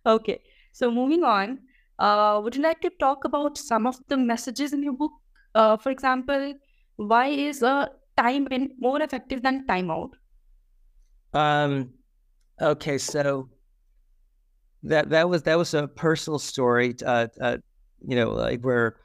Okay. 0.05 0.41
So 0.71 0.91
moving 0.91 1.23
on, 1.23 1.59
uh, 1.97 2.39
would 2.43 2.55
you 2.55 2.61
like 2.61 2.81
to 2.81 2.91
talk 2.99 3.25
about 3.25 3.57
some 3.57 3.87
of 3.87 3.97
the 4.07 4.17
messages 4.17 4.73
in 4.73 4.83
your 4.83 4.93
book 4.93 5.11
uh, 5.55 5.77
for 5.77 5.91
example, 5.91 6.53
why 6.95 7.27
is 7.27 7.61
a 7.61 7.89
time 8.17 8.47
in 8.51 8.71
more 8.79 9.01
effective 9.01 9.41
than 9.41 9.65
timeout? 9.67 10.11
Um, 11.33 11.91
okay, 12.61 12.97
so 12.97 13.49
that 14.83 15.09
that 15.09 15.29
was 15.29 15.43
that 15.43 15.57
was 15.57 15.73
a 15.73 15.87
personal 15.87 16.39
story. 16.39 16.95
Uh, 17.05 17.27
uh, 17.39 17.57
you 18.05 18.15
know, 18.15 18.31
like 18.31 18.61
where 18.61 18.97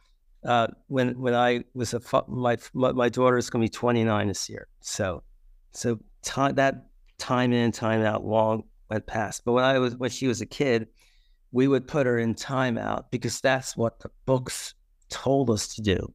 uh, 0.45 0.69
when 0.89 1.19
when 1.21 1.35
I 1.35 1.65
was 1.75 1.95
a 1.95 2.01
my 2.29 2.57
my 2.73 3.09
daughter 3.09 3.37
is 3.37 3.51
going 3.51 3.63
to 3.63 3.71
be 3.71 3.75
29 3.75 4.29
this 4.29 4.49
year. 4.49 4.69
So 4.81 5.23
so 5.73 5.99
time 6.23 6.55
that 6.57 6.87
time 7.19 7.53
in 7.53 7.73
time 7.73 8.03
out 8.03 8.25
long 8.25 8.65
went 8.91 9.07
past. 9.07 9.45
But 9.45 9.53
when 9.53 9.65
I 9.65 9.79
was 9.79 9.97
when 9.97 10.11
she 10.11 10.27
was 10.27 10.41
a 10.41 10.47
kid, 10.47 10.89
we 11.53 11.69
would 11.69 11.87
put 11.87 12.07
her 12.07 12.19
in 12.19 12.35
timeout 12.35 13.05
because 13.11 13.41
that's 13.41 13.77
what 13.77 14.01
the 14.01 14.11
books 14.25 14.75
told 15.09 15.51
us 15.51 15.75
to 15.75 15.83
do. 15.83 16.13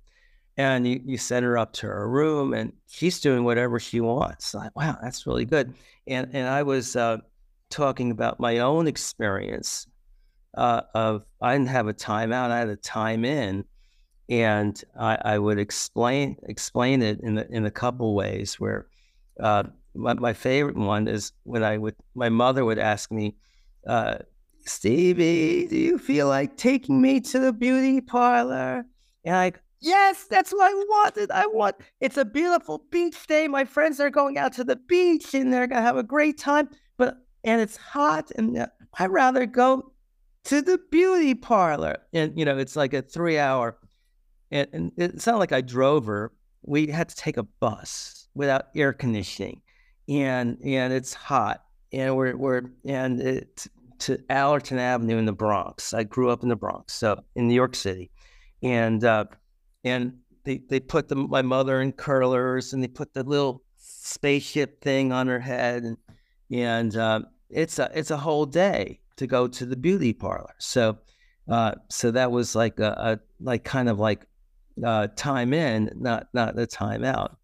And 0.62 0.86
you, 0.88 1.02
you 1.04 1.18
send 1.18 1.44
her 1.44 1.58
up 1.58 1.74
to 1.74 1.88
her 1.88 2.08
room 2.08 2.54
and 2.54 2.72
she's 2.88 3.20
doing 3.20 3.44
whatever 3.44 3.80
she 3.80 4.00
wants. 4.00 4.54
Like, 4.54 4.76
wow, 4.76 4.98
that's 5.02 5.26
really 5.26 5.46
good. 5.46 5.74
And, 6.08 6.30
and 6.34 6.48
I 6.48 6.62
was 6.64 6.96
uh, 6.96 7.18
talking 7.70 8.12
about 8.12 8.40
my 8.40 8.60
own 8.60 8.86
experience 8.88 9.88
uh, 10.56 10.82
of 10.94 11.24
I 11.42 11.54
didn't 11.54 11.70
have 11.70 11.88
a 11.88 11.94
timeout, 11.94 12.52
I 12.52 12.60
had 12.60 12.70
a 12.70 12.76
time 12.76 13.26
in. 13.26 13.66
And 14.30 14.82
I, 14.98 15.18
I 15.34 15.40
would 15.40 15.60
explain 15.60 16.38
explain 16.44 17.02
it 17.02 17.20
in, 17.22 17.36
the, 17.36 17.52
in 17.52 17.66
a 17.66 17.72
couple 17.72 18.14
ways 18.16 18.60
where 18.60 18.88
uh, 19.40 19.64
my, 19.96 20.14
my 20.14 20.34
favorite 20.34 20.78
one 20.78 21.08
is 21.08 21.34
when 21.44 21.64
I 21.64 21.78
would, 21.78 21.96
my 22.16 22.30
mother 22.30 22.64
would 22.64 22.80
ask 22.80 23.12
me, 23.12 23.36
uh, 23.88 24.20
Stevie, 24.66 25.68
do 25.68 25.76
you 25.76 25.98
feel 25.98 26.28
like 26.28 26.56
taking 26.56 27.02
me 27.02 27.20
to 27.20 27.40
the 27.40 27.52
beauty 27.52 28.00
parlor? 28.00 28.86
And 29.26 29.36
I, 29.36 29.54
yes, 29.82 30.26
that's 30.30 30.52
what 30.52 30.72
I 30.72 30.74
wanted. 30.74 31.32
I 31.32 31.48
want, 31.48 31.76
it's 32.00 32.18
a 32.18 32.26
beautiful 32.26 32.86
beach 32.92 33.28
day. 33.28 33.48
My 33.48 33.66
friends 33.66 34.00
are 34.00 34.10
going 34.10 34.38
out 34.38 34.54
to 34.54 34.64
the 34.64 34.76
beach 34.76 35.34
and 35.34 35.52
they're 35.52 35.68
to 35.68 35.82
have 35.82 35.98
a 35.98 36.04
great 36.04 36.38
time. 36.38 36.70
But, 36.98 37.18
and 37.44 37.62
it's 37.62 37.78
hot 37.78 38.32
and 38.36 38.58
uh, 38.58 38.68
I'd 38.98 39.12
rather 39.12 39.46
go 39.46 39.92
to 40.46 40.62
the 40.62 40.80
beauty 40.92 41.36
parlor. 41.36 41.98
And, 42.14 42.38
you 42.38 42.46
know, 42.46 42.58
it's 42.58 42.76
like 42.76 42.94
a 42.94 43.02
three 43.02 43.38
hour, 43.38 43.78
and, 44.52 44.68
and 44.74 44.92
it's 44.98 45.28
not 45.28 45.40
like 45.40 45.52
I 45.52 45.62
drove 45.62 46.06
her. 46.06 46.32
We 46.64 46.88
had 46.88 47.10
to 47.10 47.16
take 47.16 47.38
a 47.38 47.44
bus 47.44 48.28
without 48.36 48.66
air 48.76 48.94
conditioning 48.94 49.62
and 50.12 50.58
and 50.64 50.94
it's 50.94 51.14
hot, 51.14 51.64
and 51.94 52.16
we're 52.16 52.36
we're 52.36 52.64
and 52.86 53.22
it 53.22 53.68
to 54.00 54.20
Allerton 54.30 54.80
Avenue 54.80 55.18
in 55.18 55.26
the 55.26 55.34
Bronx. 55.34 55.94
I 55.94 56.04
grew 56.04 56.30
up 56.30 56.44
in 56.44 56.50
the 56.50 56.56
Bronx, 56.56 56.94
so 56.94 57.24
in 57.36 57.48
New 57.48 57.54
York 57.54 57.76
City, 57.76 58.12
and 58.62 59.04
uh, 59.04 59.26
and 59.84 60.14
they 60.44 60.62
they 60.70 60.80
put 60.80 61.08
the, 61.08 61.16
my 61.16 61.42
mother 61.42 61.82
in 61.82 61.92
curlers, 61.92 62.74
and 62.74 62.84
they 62.84 62.88
put 62.88 63.14
the 63.14 63.24
little 63.24 63.64
spaceship 63.78 64.82
thing 64.82 65.12
on 65.12 65.28
her 65.28 65.40
head, 65.40 65.84
and 65.84 65.98
and 66.52 66.96
uh, 66.96 67.22
it's 67.50 67.80
a 67.80 67.90
it's 67.94 68.12
a 68.12 68.18
whole 68.18 68.46
day 68.46 69.00
to 69.18 69.28
go 69.28 69.48
to 69.48 69.66
the 69.66 69.76
beauty 69.76 70.14
parlor. 70.14 70.56
So 70.58 70.98
uh, 71.50 71.74
so 71.90 72.12
that 72.12 72.32
was 72.32 72.56
like 72.56 72.80
a, 72.80 72.92
a 72.98 73.20
like 73.40 73.64
kind 73.64 73.90
of 73.90 74.00
like 74.00 74.26
uh, 74.84 75.08
time 75.16 75.54
in, 75.54 75.92
not 75.96 76.28
not 76.34 76.56
the 76.56 76.68
time 76.68 77.04
out. 77.04 77.38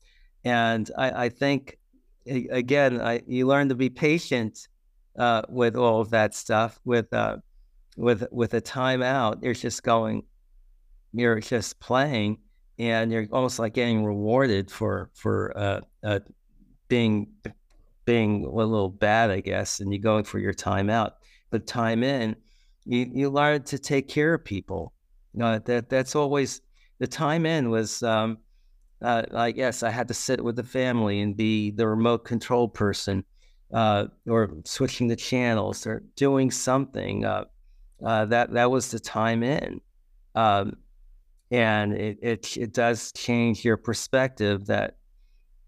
And 0.44 0.90
I, 0.98 1.26
I 1.26 1.30
think 1.30 1.78
again, 2.26 3.02
I, 3.02 3.22
you 3.28 3.48
learn 3.48 3.70
to 3.70 3.76
be 3.76 3.90
patient 3.90 4.68
uh, 5.18 5.42
with 5.50 5.76
all 5.76 6.02
of 6.02 6.10
that 6.12 6.36
stuff. 6.36 6.80
With 6.86 7.12
uh, 7.14 7.38
with 7.98 8.26
with 8.32 8.54
a 8.54 8.62
timeout, 8.62 9.44
you're 9.44 9.54
just 9.54 9.84
going, 9.84 10.24
you're 11.20 11.40
just 11.40 11.80
playing, 11.80 12.40
and 12.80 13.12
you're 13.12 13.28
almost 13.32 13.60
like 13.60 13.74
getting 13.74 14.06
rewarded 14.06 14.72
for 14.72 15.10
for 15.14 15.58
uh, 15.58 15.82
uh, 16.04 16.20
being 16.88 17.28
being 18.06 18.46
a 18.46 18.50
little 18.50 18.90
bad, 18.90 19.32
I 19.32 19.42
guess. 19.42 19.80
And 19.80 19.92
you're 19.92 20.02
going 20.02 20.24
for 20.24 20.40
your 20.40 20.54
time 20.54 20.90
out. 20.90 21.18
but 21.50 21.68
time 21.68 22.04
in, 22.04 22.36
you 22.86 23.10
you 23.14 23.30
learn 23.30 23.64
to 23.64 23.80
take 23.80 24.08
care 24.08 24.34
of 24.34 24.44
people. 24.44 24.94
Uh, 25.40 25.60
that 25.66 25.90
that's 25.90 26.16
always 26.16 26.62
the 27.00 27.08
time 27.08 27.46
in 27.46 27.70
was. 27.70 28.04
Um, 28.04 28.40
uh, 29.02 29.24
I 29.36 29.52
guess 29.52 29.84
I 29.84 29.92
had 29.92 30.08
to 30.08 30.14
sit 30.16 30.44
with 30.44 30.56
the 30.56 30.64
family 30.64 31.22
and 31.22 31.38
be 31.38 31.70
the 31.70 31.88
remote 31.88 32.26
control 32.26 32.68
person, 32.68 33.24
uh, 33.72 34.06
or 34.28 34.58
switching 34.66 35.08
the 35.08 35.16
channels 35.16 35.86
or 35.86 36.04
doing 36.16 36.50
something. 36.50 37.24
Uh, 37.24 37.46
uh 38.04 38.26
that 38.26 38.54
that 38.54 38.72
was 38.72 38.90
the 38.92 39.00
time 39.00 39.44
in, 39.44 39.82
um, 40.36 40.78
and 41.52 41.94
it, 41.94 42.18
it 42.22 42.58
it 42.58 42.74
does 42.74 43.12
change 43.14 43.64
your 43.64 43.78
perspective. 43.78 44.66
That 44.68 44.98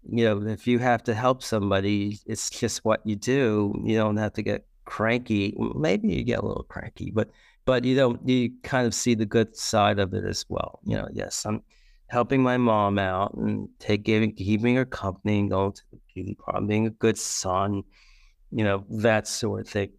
you 0.08 0.24
know, 0.24 0.46
if 0.46 0.66
you 0.66 0.78
have 0.78 1.02
to 1.04 1.14
help 1.14 1.42
somebody, 1.42 2.18
it's 2.26 2.50
just 2.50 2.84
what 2.84 3.00
you 3.04 3.16
do. 3.16 3.74
You 3.84 3.96
don't 3.96 4.16
have 4.16 4.32
to 4.34 4.42
get 4.42 4.66
cranky. 4.84 5.56
Maybe 5.74 6.08
you 6.08 6.24
get 6.24 6.40
a 6.40 6.46
little 6.46 6.64
cranky, 6.64 7.10
but 7.10 7.30
but 7.64 7.84
you 7.84 7.94
don't. 7.96 8.26
You 8.28 8.52
kind 8.62 8.86
of 8.86 8.94
see 8.94 9.14
the 9.14 9.26
good 9.26 9.56
side 9.56 9.98
of 9.98 10.14
it 10.14 10.24
as 10.24 10.44
well. 10.48 10.80
You 10.84 10.96
know, 10.96 11.08
yes, 11.12 11.44
I'm 11.46 11.62
helping 12.08 12.42
my 12.42 12.56
mom 12.56 12.98
out 12.98 13.34
and 13.34 13.68
take 13.78 14.02
giving 14.02 14.34
keeping 14.34 14.76
her 14.76 14.84
company 14.84 15.40
and 15.40 15.50
going 15.50 15.72
to 15.72 15.82
the 15.92 15.98
beauty 16.12 16.34
parlor, 16.34 16.66
being 16.66 16.86
a 16.86 16.90
good 16.90 17.16
son, 17.18 17.82
you 18.50 18.64
know, 18.64 18.84
that 18.90 19.28
sort 19.28 19.60
of 19.60 19.68
thing. 19.68 19.90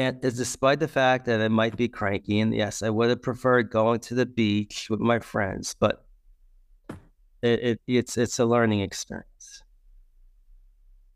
And 0.00 0.24
is 0.24 0.38
despite 0.38 0.80
the 0.80 0.88
fact 0.88 1.26
that 1.26 1.42
I 1.42 1.48
might 1.48 1.76
be 1.76 1.86
cranky, 1.86 2.40
and 2.40 2.54
yes, 2.54 2.82
I 2.82 2.88
would 2.88 3.10
have 3.10 3.20
preferred 3.20 3.70
going 3.70 4.00
to 4.00 4.14
the 4.14 4.24
beach 4.24 4.88
with 4.88 4.98
my 4.98 5.18
friends, 5.18 5.76
but 5.78 6.06
it, 7.42 7.60
it 7.60 7.80
it's 7.86 8.16
it's 8.16 8.38
a 8.38 8.46
learning 8.46 8.80
experience. 8.80 9.62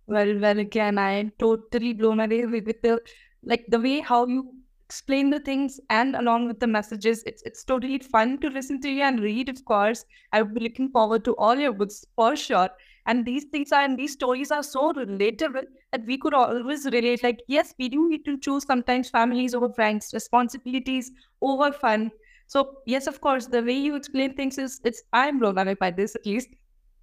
Well, 0.07 0.39
well, 0.39 0.59
again, 0.59 0.99
I 0.99 1.31
totally 1.39 1.95
blown 1.95 2.21
away 2.21 2.45
with 2.45 2.83
the 2.83 3.01
like 3.43 3.65
the 3.69 3.81
way 3.81 4.01
how 4.01 4.27
you 4.27 4.53
explain 4.85 5.31
the 5.31 5.41
things 5.41 5.81
and 5.89 6.15
along 6.15 6.47
with 6.49 6.61
the 6.61 6.67
messages. 6.67 7.23
It's 7.25 7.43
it's 7.45 7.65
totally 7.65 7.99
fun 8.01 8.37
to 8.41 8.49
listen 8.49 8.83
to 8.83 8.91
you 8.91 9.03
and 9.03 9.19
read, 9.19 9.49
of 9.49 9.65
course. 9.65 10.05
I'll 10.33 10.45
be 10.45 10.61
looking 10.61 10.91
forward 10.91 11.25
to 11.25 11.37
all 11.37 11.57
your 11.57 11.73
books 11.73 12.05
for 12.17 12.37
sure. 12.37 12.69
And 13.07 13.25
these 13.27 13.45
things 13.45 13.71
are 13.73 13.83
and 13.83 13.99
these 13.99 14.13
stories 14.13 14.51
are 14.51 14.63
so 14.63 14.93
relatable 14.93 15.65
that 15.93 16.05
we 16.07 16.17
could 16.17 16.35
always 16.35 16.87
relate. 16.87 17.23
Like, 17.23 17.41
yes, 17.49 17.75
we 17.79 17.89
do 17.89 18.09
need 18.09 18.25
to 18.25 18.39
choose 18.39 18.65
sometimes 18.65 19.11
families 19.11 19.55
over 19.55 19.69
friends, 19.69 20.11
responsibilities 20.15 21.11
over 21.43 21.71
fun. 21.73 22.11
So 22.47 22.79
yes, 22.87 23.07
of 23.07 23.21
course, 23.21 23.47
the 23.47 23.63
way 23.63 23.75
you 23.75 23.95
explain 23.95 24.35
things 24.35 24.59
is 24.59 24.81
it's 24.85 25.03
I'm 25.13 25.39
blown 25.39 25.59
away 25.59 25.75
by 25.75 25.91
this 25.91 26.15
at 26.15 26.25
least. 26.25 26.49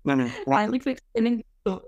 Mm-hmm. 0.08 0.52
Finally 0.52 0.80
for 0.80 0.90
explaining. 0.90 1.44
So, 1.68 1.84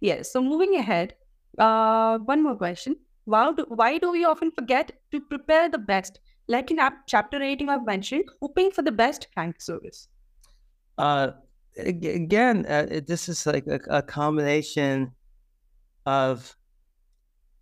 yes. 0.00 0.32
So 0.32 0.42
moving 0.42 0.76
ahead, 0.76 1.14
uh, 1.58 2.18
one 2.18 2.42
more 2.42 2.56
question 2.56 2.96
why 3.24 3.52
do, 3.52 3.64
why 3.68 3.98
do 3.98 4.10
we 4.10 4.24
often 4.24 4.50
forget 4.50 4.92
to 5.10 5.20
prepare 5.20 5.68
the 5.68 5.78
best? 5.78 6.20
Like 6.46 6.70
in 6.70 6.78
chapter 7.06 7.42
18, 7.42 7.68
I've 7.68 7.86
mentioned, 7.86 8.24
hoping 8.40 8.70
for 8.70 8.82
the 8.82 8.92
best 8.92 9.28
thank 9.34 9.60
service. 9.60 10.08
Uh, 10.98 11.28
again, 11.76 12.66
uh, 12.66 13.00
this 13.06 13.28
is 13.28 13.46
like 13.46 13.66
a, 13.66 13.80
a 13.88 14.02
combination 14.02 15.12
of 16.06 16.56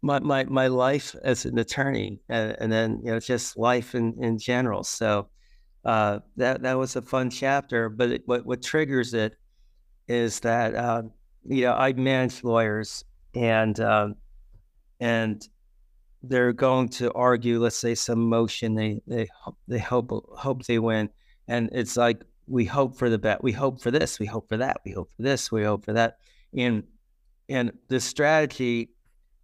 my, 0.02 0.18
my, 0.20 0.44
my 0.44 0.66
life 0.66 1.14
as 1.22 1.44
an 1.44 1.58
attorney 1.58 2.20
and, 2.28 2.56
and 2.58 2.72
then, 2.72 3.00
you 3.04 3.12
know, 3.12 3.20
just 3.20 3.56
life 3.56 3.94
in, 3.94 4.14
in 4.20 4.38
general. 4.38 4.84
So 4.84 5.28
uh, 5.84 6.20
that, 6.36 6.62
that 6.62 6.78
was 6.78 6.96
a 6.96 7.02
fun 7.02 7.30
chapter, 7.30 7.88
but 7.88 8.10
it, 8.10 8.22
what, 8.26 8.44
what 8.44 8.62
triggers 8.62 9.14
it 9.14 9.36
is 10.08 10.40
that, 10.40 10.74
uh, 10.74 11.02
you 11.44 11.62
know, 11.62 11.74
I 11.74 11.92
manage 11.92 12.42
lawyers 12.44 13.04
and, 13.34 13.78
um, 13.80 14.14
and 15.00 15.46
they're 16.22 16.52
going 16.52 16.88
to 16.88 17.12
argue, 17.14 17.60
let's 17.60 17.76
say, 17.76 17.94
some 17.94 18.28
motion 18.28 18.74
they 18.74 19.00
they 19.06 19.28
they 19.66 19.78
hope 19.80 20.12
hope 20.36 20.64
they 20.66 20.78
win, 20.78 21.08
and 21.48 21.68
it's 21.72 21.96
like 21.96 22.22
we 22.46 22.64
hope 22.64 22.96
for 22.96 23.08
the 23.08 23.18
best. 23.18 23.42
we 23.42 23.52
hope 23.52 23.80
for 23.80 23.90
this, 23.90 24.18
we 24.18 24.26
hope 24.26 24.48
for 24.48 24.56
that, 24.56 24.80
we 24.84 24.92
hope 24.92 25.10
for 25.16 25.22
this, 25.22 25.52
we 25.52 25.64
hope 25.64 25.84
for 25.84 25.92
that, 25.92 26.18
and 26.56 26.84
and 27.48 27.72
the 27.88 28.00
strategy. 28.00 28.90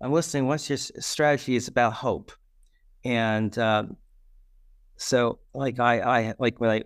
I'm 0.00 0.12
listening. 0.12 0.46
What's 0.46 0.68
your 0.68 0.78
strategy? 0.78 1.56
Is 1.56 1.68
about 1.68 1.92
hope, 1.92 2.32
and 3.04 3.56
um, 3.58 3.96
so 4.96 5.40
like 5.54 5.80
I 5.80 6.00
I 6.00 6.34
like 6.38 6.60
when 6.60 6.70
I 6.70 6.82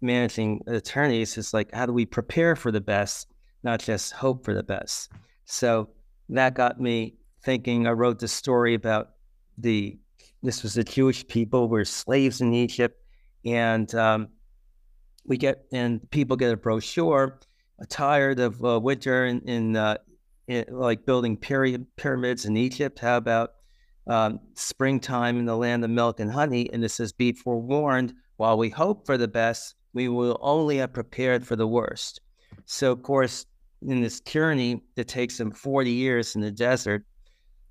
managing 0.00 0.60
attorneys 0.66 1.38
is 1.38 1.54
like 1.54 1.72
how 1.74 1.86
do 1.86 1.92
we 1.92 2.06
prepare 2.06 2.56
for 2.56 2.70
the 2.70 2.80
best, 2.80 3.28
not 3.62 3.80
just 3.80 4.12
hope 4.12 4.44
for 4.44 4.54
the 4.54 4.62
best. 4.62 5.10
So 5.44 5.90
that 6.28 6.54
got 6.54 6.80
me 6.80 7.16
thinking. 7.42 7.86
I 7.86 7.90
wrote 7.90 8.18
the 8.18 8.28
story 8.28 8.74
about 8.74 9.10
the 9.58 9.98
this 10.42 10.62
was 10.62 10.74
the 10.74 10.84
Jewish 10.84 11.26
people 11.26 11.68
were 11.68 11.84
slaves 11.84 12.40
in 12.40 12.52
Egypt, 12.52 13.00
and 13.44 13.92
um, 13.94 14.28
we 15.26 15.36
get 15.36 15.64
and 15.72 16.08
people 16.10 16.36
get 16.36 16.52
a 16.52 16.56
brochure. 16.56 17.38
Tired 17.90 18.40
of 18.40 18.64
uh, 18.64 18.80
winter 18.80 19.26
in, 19.26 19.40
in, 19.42 19.76
uh, 19.76 19.98
in, 20.48 20.64
like 20.70 21.04
building 21.04 21.36
period, 21.36 21.86
pyramids 21.96 22.46
in 22.46 22.56
Egypt. 22.56 22.98
How 22.98 23.18
about 23.18 23.50
um, 24.06 24.40
springtime 24.54 25.38
in 25.38 25.44
the 25.44 25.56
land 25.56 25.84
of 25.84 25.90
milk 25.90 26.18
and 26.18 26.32
honey? 26.32 26.70
And 26.72 26.82
it 26.82 26.88
says, 26.88 27.12
"Be 27.12 27.32
forewarned. 27.32 28.14
While 28.38 28.56
we 28.56 28.70
hope 28.70 29.04
for 29.04 29.18
the 29.18 29.28
best, 29.28 29.74
we 29.92 30.08
will 30.08 30.38
only 30.40 30.78
have 30.78 30.94
prepared 30.94 31.46
for 31.46 31.54
the 31.54 31.66
worst." 31.66 32.22
So, 32.64 32.92
of 32.92 33.02
course, 33.02 33.44
in 33.86 34.00
this 34.00 34.20
tyranny, 34.20 34.82
it 34.96 35.06
takes 35.06 35.36
them 35.36 35.50
forty 35.50 35.92
years 35.92 36.34
in 36.34 36.40
the 36.40 36.50
desert 36.50 37.04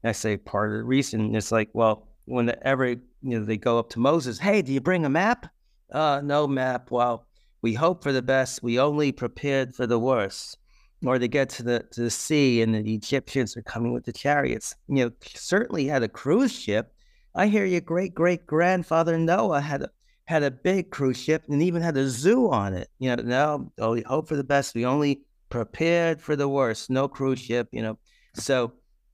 I 0.06 0.12
say 0.12 0.38
part 0.38 0.72
of 0.72 0.78
the 0.78 0.84
reason 0.84 1.36
is 1.36 1.52
like, 1.52 1.70
well, 1.74 2.08
whenever 2.26 2.88
you 2.88 3.00
know 3.24 3.44
they 3.44 3.58
go 3.58 3.80
up 3.80 3.90
to 3.92 4.00
Moses, 4.00 4.38
hey, 4.38 4.62
do 4.62 4.72
you 4.72 4.82
bring 4.82 5.06
a 5.06 5.10
map? 5.10 5.48
Uh, 5.92 6.22
no 6.24 6.48
map. 6.48 6.92
Well, 6.92 7.26
we 7.66 7.74
hope 7.74 8.04
for 8.04 8.14
the 8.14 8.22
best. 8.22 8.62
We 8.62 8.78
only 8.78 9.12
prepared 9.12 9.74
for 9.74 9.88
the 9.88 9.98
worst. 9.98 10.60
Or 11.04 11.18
they 11.18 11.28
get 11.28 11.50
to 11.58 11.64
the 11.64 11.80
to 11.94 12.02
the 12.02 12.12
sea 12.12 12.62
and 12.62 12.76
the 12.76 12.94
Egyptians 12.94 13.58
are 13.58 13.64
coming 13.64 13.92
with 13.92 14.06
the 14.06 14.14
chariots. 14.14 14.76
You 14.88 15.06
know, 15.06 15.12
certainly 15.34 15.88
had 15.88 16.04
a 16.04 16.08
cruise 16.08 16.52
ship. 16.52 16.94
I 17.34 17.48
hear 17.48 17.66
your 17.66 17.82
great 17.82 18.14
great 18.14 18.46
grandfather 18.46 19.18
Noah 19.18 19.62
had 19.62 19.82
a 19.82 19.90
had 20.26 20.44
a 20.44 20.52
big 20.52 20.92
cruise 20.92 21.18
ship 21.18 21.44
and 21.50 21.64
even 21.64 21.82
had 21.82 21.98
a 21.98 22.08
zoo 22.08 22.52
on 22.52 22.76
it. 22.76 22.88
You 23.00 23.16
know, 23.16 23.24
no, 23.24 23.72
oh, 23.80 23.94
we 23.94 24.04
hope 24.04 24.28
for 24.28 24.36
the 24.36 24.44
best. 24.44 24.76
We 24.76 24.86
only 24.86 25.22
prepared 25.50 26.22
for 26.22 26.36
the 26.36 26.48
worst. 26.48 26.92
No 26.92 27.08
cruise 27.08 27.40
ship. 27.40 27.68
You 27.72 27.82
know, 27.82 27.98
so 28.36 28.74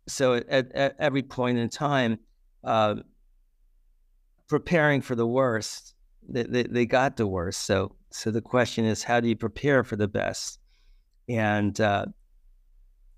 so 0.10 0.34
at, 0.34 0.74
at 0.74 0.96
every 1.00 1.24
point 1.24 1.58
in 1.58 1.70
time, 1.70 2.20
uh, 2.66 2.96
preparing 4.50 5.00
for 5.02 5.16
the 5.16 5.28
worst, 5.40 5.96
they, 6.28 6.44
they, 6.44 6.64
they 6.64 6.86
got 6.86 7.16
the 7.16 7.28
worst. 7.28 7.62
So 7.66 7.96
so 8.12 8.32
the 8.32 8.42
question 8.42 8.86
is, 8.86 9.04
how 9.04 9.20
do 9.20 9.28
you 9.28 9.36
prepare 9.36 9.84
for 9.84 9.96
the 9.96 10.08
best? 10.08 10.60
And 11.30 11.80
uh, 11.80 12.06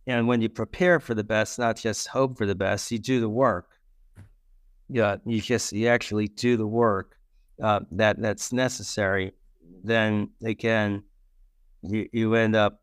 and 0.05 0.27
when 0.27 0.41
you 0.41 0.49
prepare 0.49 0.99
for 0.99 1.13
the 1.13 1.23
best, 1.23 1.59
not 1.59 1.77
just 1.77 2.07
hope 2.07 2.37
for 2.37 2.45
the 2.45 2.55
best, 2.55 2.91
you 2.91 2.99
do 2.99 3.19
the 3.19 3.29
work. 3.29 3.69
Yeah, 4.89 5.17
you 5.25 5.41
just 5.41 5.73
you 5.73 5.87
actually 5.87 6.27
do 6.27 6.57
the 6.57 6.67
work 6.67 7.17
uh, 7.61 7.81
that 7.91 8.21
that's 8.21 8.53
necessary. 8.53 9.33
Then 9.83 10.29
again, 10.43 11.03
you 11.81 12.07
you 12.11 12.35
end 12.35 12.55
up 12.55 12.81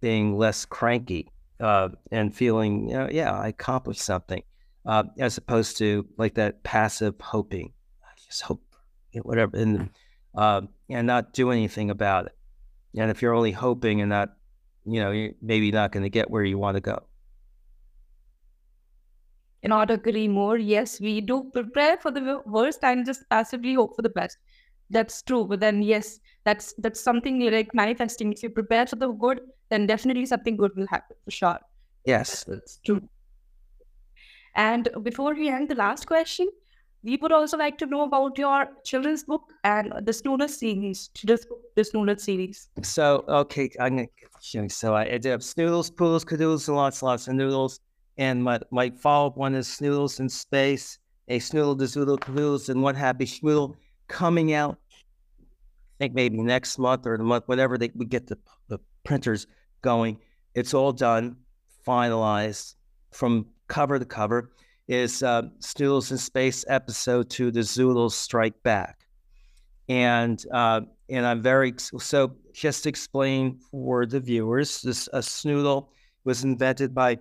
being 0.00 0.36
less 0.36 0.64
cranky 0.64 1.30
uh, 1.60 1.90
and 2.10 2.34
feeling, 2.34 2.88
you 2.88 2.94
know, 2.94 3.08
yeah, 3.10 3.32
I 3.32 3.48
accomplished 3.48 4.00
something, 4.00 4.42
uh, 4.86 5.04
as 5.18 5.36
opposed 5.36 5.76
to 5.78 6.06
like 6.16 6.34
that 6.34 6.62
passive 6.62 7.14
hoping. 7.20 7.72
I 8.02 8.12
just 8.24 8.42
hope, 8.42 8.62
you 9.12 9.20
know, 9.20 9.24
whatever, 9.24 9.56
and 9.56 9.90
uh, 10.34 10.62
and 10.90 11.06
not 11.06 11.32
do 11.32 11.50
anything 11.50 11.90
about 11.90 12.26
it. 12.26 12.36
And 12.96 13.10
if 13.10 13.22
you're 13.22 13.34
only 13.34 13.52
hoping 13.52 14.00
and 14.00 14.10
not 14.10 14.36
you 14.86 15.00
know, 15.00 15.10
you're 15.10 15.32
maybe 15.42 15.70
not 15.70 15.92
going 15.92 16.02
to 16.02 16.10
get 16.10 16.30
where 16.30 16.44
you 16.44 16.58
want 16.58 16.76
to 16.76 16.80
go. 16.80 17.06
Cannot 19.62 19.90
agree 19.90 20.28
more. 20.28 20.56
Yes, 20.58 21.00
we 21.00 21.20
do 21.20 21.50
prepare 21.52 21.96
for 21.98 22.10
the 22.10 22.42
worst 22.46 22.82
and 22.82 23.04
just 23.04 23.28
passively 23.28 23.74
hope 23.74 23.94
for 23.94 24.02
the 24.02 24.08
best. 24.08 24.38
That's 24.90 25.22
true. 25.22 25.44
But 25.46 25.60
then, 25.60 25.82
yes, 25.82 26.18
that's 26.44 26.72
that's 26.78 27.00
something 27.00 27.40
like 27.40 27.74
manifesting. 27.74 28.32
If 28.32 28.42
you 28.42 28.50
prepare 28.50 28.86
for 28.86 28.96
the 28.96 29.12
good, 29.12 29.40
then 29.68 29.86
definitely 29.86 30.26
something 30.26 30.56
good 30.56 30.74
will 30.76 30.86
happen 30.88 31.16
for 31.24 31.30
sure. 31.30 31.60
Yes, 32.04 32.44
that's 32.44 32.78
true. 32.84 33.08
And 34.54 34.88
before 35.02 35.34
we 35.34 35.48
end, 35.48 35.68
the 35.68 35.74
last 35.74 36.06
question, 36.06 36.48
we 37.02 37.16
would 37.16 37.32
also 37.32 37.56
like 37.56 37.78
to 37.78 37.86
know 37.86 38.02
about 38.02 38.36
your 38.36 38.68
children's 38.84 39.24
book 39.24 39.42
and 39.64 39.92
the 40.02 40.12
Snoodles 40.12 40.58
series, 40.58 41.08
children's 41.14 41.46
book, 41.46 41.60
the 41.74 41.84
Snoodles 41.84 42.22
series. 42.22 42.68
So, 42.82 43.24
okay, 43.28 43.70
I'm 43.80 44.06
show 44.42 44.62
you. 44.62 44.68
So 44.68 44.94
I, 44.94 45.02
I 45.02 45.18
did 45.18 45.26
have 45.26 45.42
Snoodles, 45.42 45.90
Poodles, 45.90 46.24
Cadoodles, 46.24 46.68
and 46.68 46.76
lots, 46.76 47.02
lots 47.02 47.28
of 47.28 47.34
noodles. 47.34 47.80
And 48.18 48.42
my, 48.42 48.60
my 48.70 48.90
follow-up 48.90 49.36
one 49.36 49.54
is 49.54 49.66
Snoodles 49.66 50.20
in 50.20 50.28
Space, 50.28 50.98
a 51.28 51.38
Snoodle, 51.38 51.78
the 51.78 51.84
Zoodle, 51.84 52.20
Cadoodles, 52.20 52.68
and 52.68 52.82
One 52.82 52.94
Happy 52.94 53.24
Schmoodle 53.24 53.76
coming 54.08 54.52
out, 54.52 54.78
I 54.90 55.44
think 55.98 56.14
maybe 56.14 56.38
next 56.38 56.78
month 56.78 57.06
or 57.06 57.16
the 57.16 57.24
month, 57.24 57.44
whenever 57.46 57.78
they 57.78 57.90
we 57.94 58.04
get 58.04 58.26
the, 58.26 58.36
the 58.68 58.78
printers 59.04 59.46
going. 59.80 60.18
It's 60.54 60.74
all 60.74 60.92
done, 60.92 61.36
finalized 61.86 62.74
from 63.12 63.46
cover 63.68 63.98
to 63.98 64.04
cover 64.04 64.50
is 64.90 65.22
uh, 65.22 65.42
Snoodles 65.60 66.10
in 66.10 66.18
Space 66.18 66.64
episode 66.68 67.30
two, 67.30 67.52
The 67.52 67.60
Zoodles 67.60 68.10
Strike 68.10 68.60
Back. 68.64 69.06
And 69.88 70.44
uh, 70.52 70.80
and 71.08 71.24
I'm 71.24 71.42
very 71.42 71.74
so 71.78 72.36
just 72.52 72.82
to 72.82 72.88
explain 72.88 73.60
for 73.70 74.04
the 74.04 74.18
viewers, 74.18 74.82
this 74.82 75.08
a 75.12 75.20
Snoodle 75.20 75.88
was 76.24 76.42
invented 76.42 76.92
by 76.92 77.18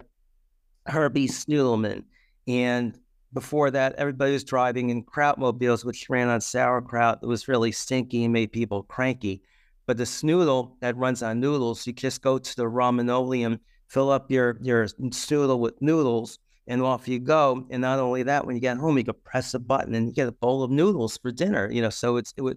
Herbie 0.87 1.27
Snoodleman. 1.27 2.05
And 2.47 2.97
before 3.33 3.69
that, 3.69 3.93
everybody 3.95 4.33
was 4.33 4.43
driving 4.43 4.89
in 4.89 5.03
krautmobiles, 5.03 5.85
which 5.85 6.09
ran 6.09 6.27
on 6.27 6.41
sauerkraut. 6.41 7.19
It 7.21 7.27
was 7.27 7.47
really 7.47 7.71
stinky 7.71 8.23
and 8.23 8.33
made 8.33 8.51
people 8.51 8.81
cranky. 8.81 9.43
But 9.85 9.97
the 9.97 10.05
Snoodle 10.05 10.71
that 10.81 10.97
runs 10.97 11.21
on 11.21 11.39
noodles, 11.39 11.85
you 11.85 11.93
just 11.93 12.23
go 12.23 12.39
to 12.39 12.55
the 12.55 12.63
Ramenolium, 12.63 13.59
fill 13.87 14.09
up 14.09 14.31
your, 14.31 14.57
your 14.61 14.87
Snoodle 14.87 15.59
with 15.59 15.79
noodles, 15.81 16.39
and 16.69 16.83
off 16.83 17.07
you 17.07 17.19
go. 17.19 17.65
And 17.71 17.81
not 17.81 17.99
only 17.99 18.23
that, 18.23 18.45
when 18.45 18.55
you 18.55 18.61
get 18.61 18.77
home, 18.77 18.97
you 18.97 19.03
can 19.03 19.15
press 19.25 19.55
a 19.55 19.59
button 19.59 19.95
and 19.95 20.13
get 20.13 20.27
a 20.27 20.31
bowl 20.31 20.63
of 20.63 20.69
noodles 20.71 21.17
for 21.17 21.31
dinner. 21.31 21.69
You 21.69 21.81
know, 21.81 21.89
so 21.89 22.15
it's 22.15 22.33
it 22.37 22.41
was 22.41 22.55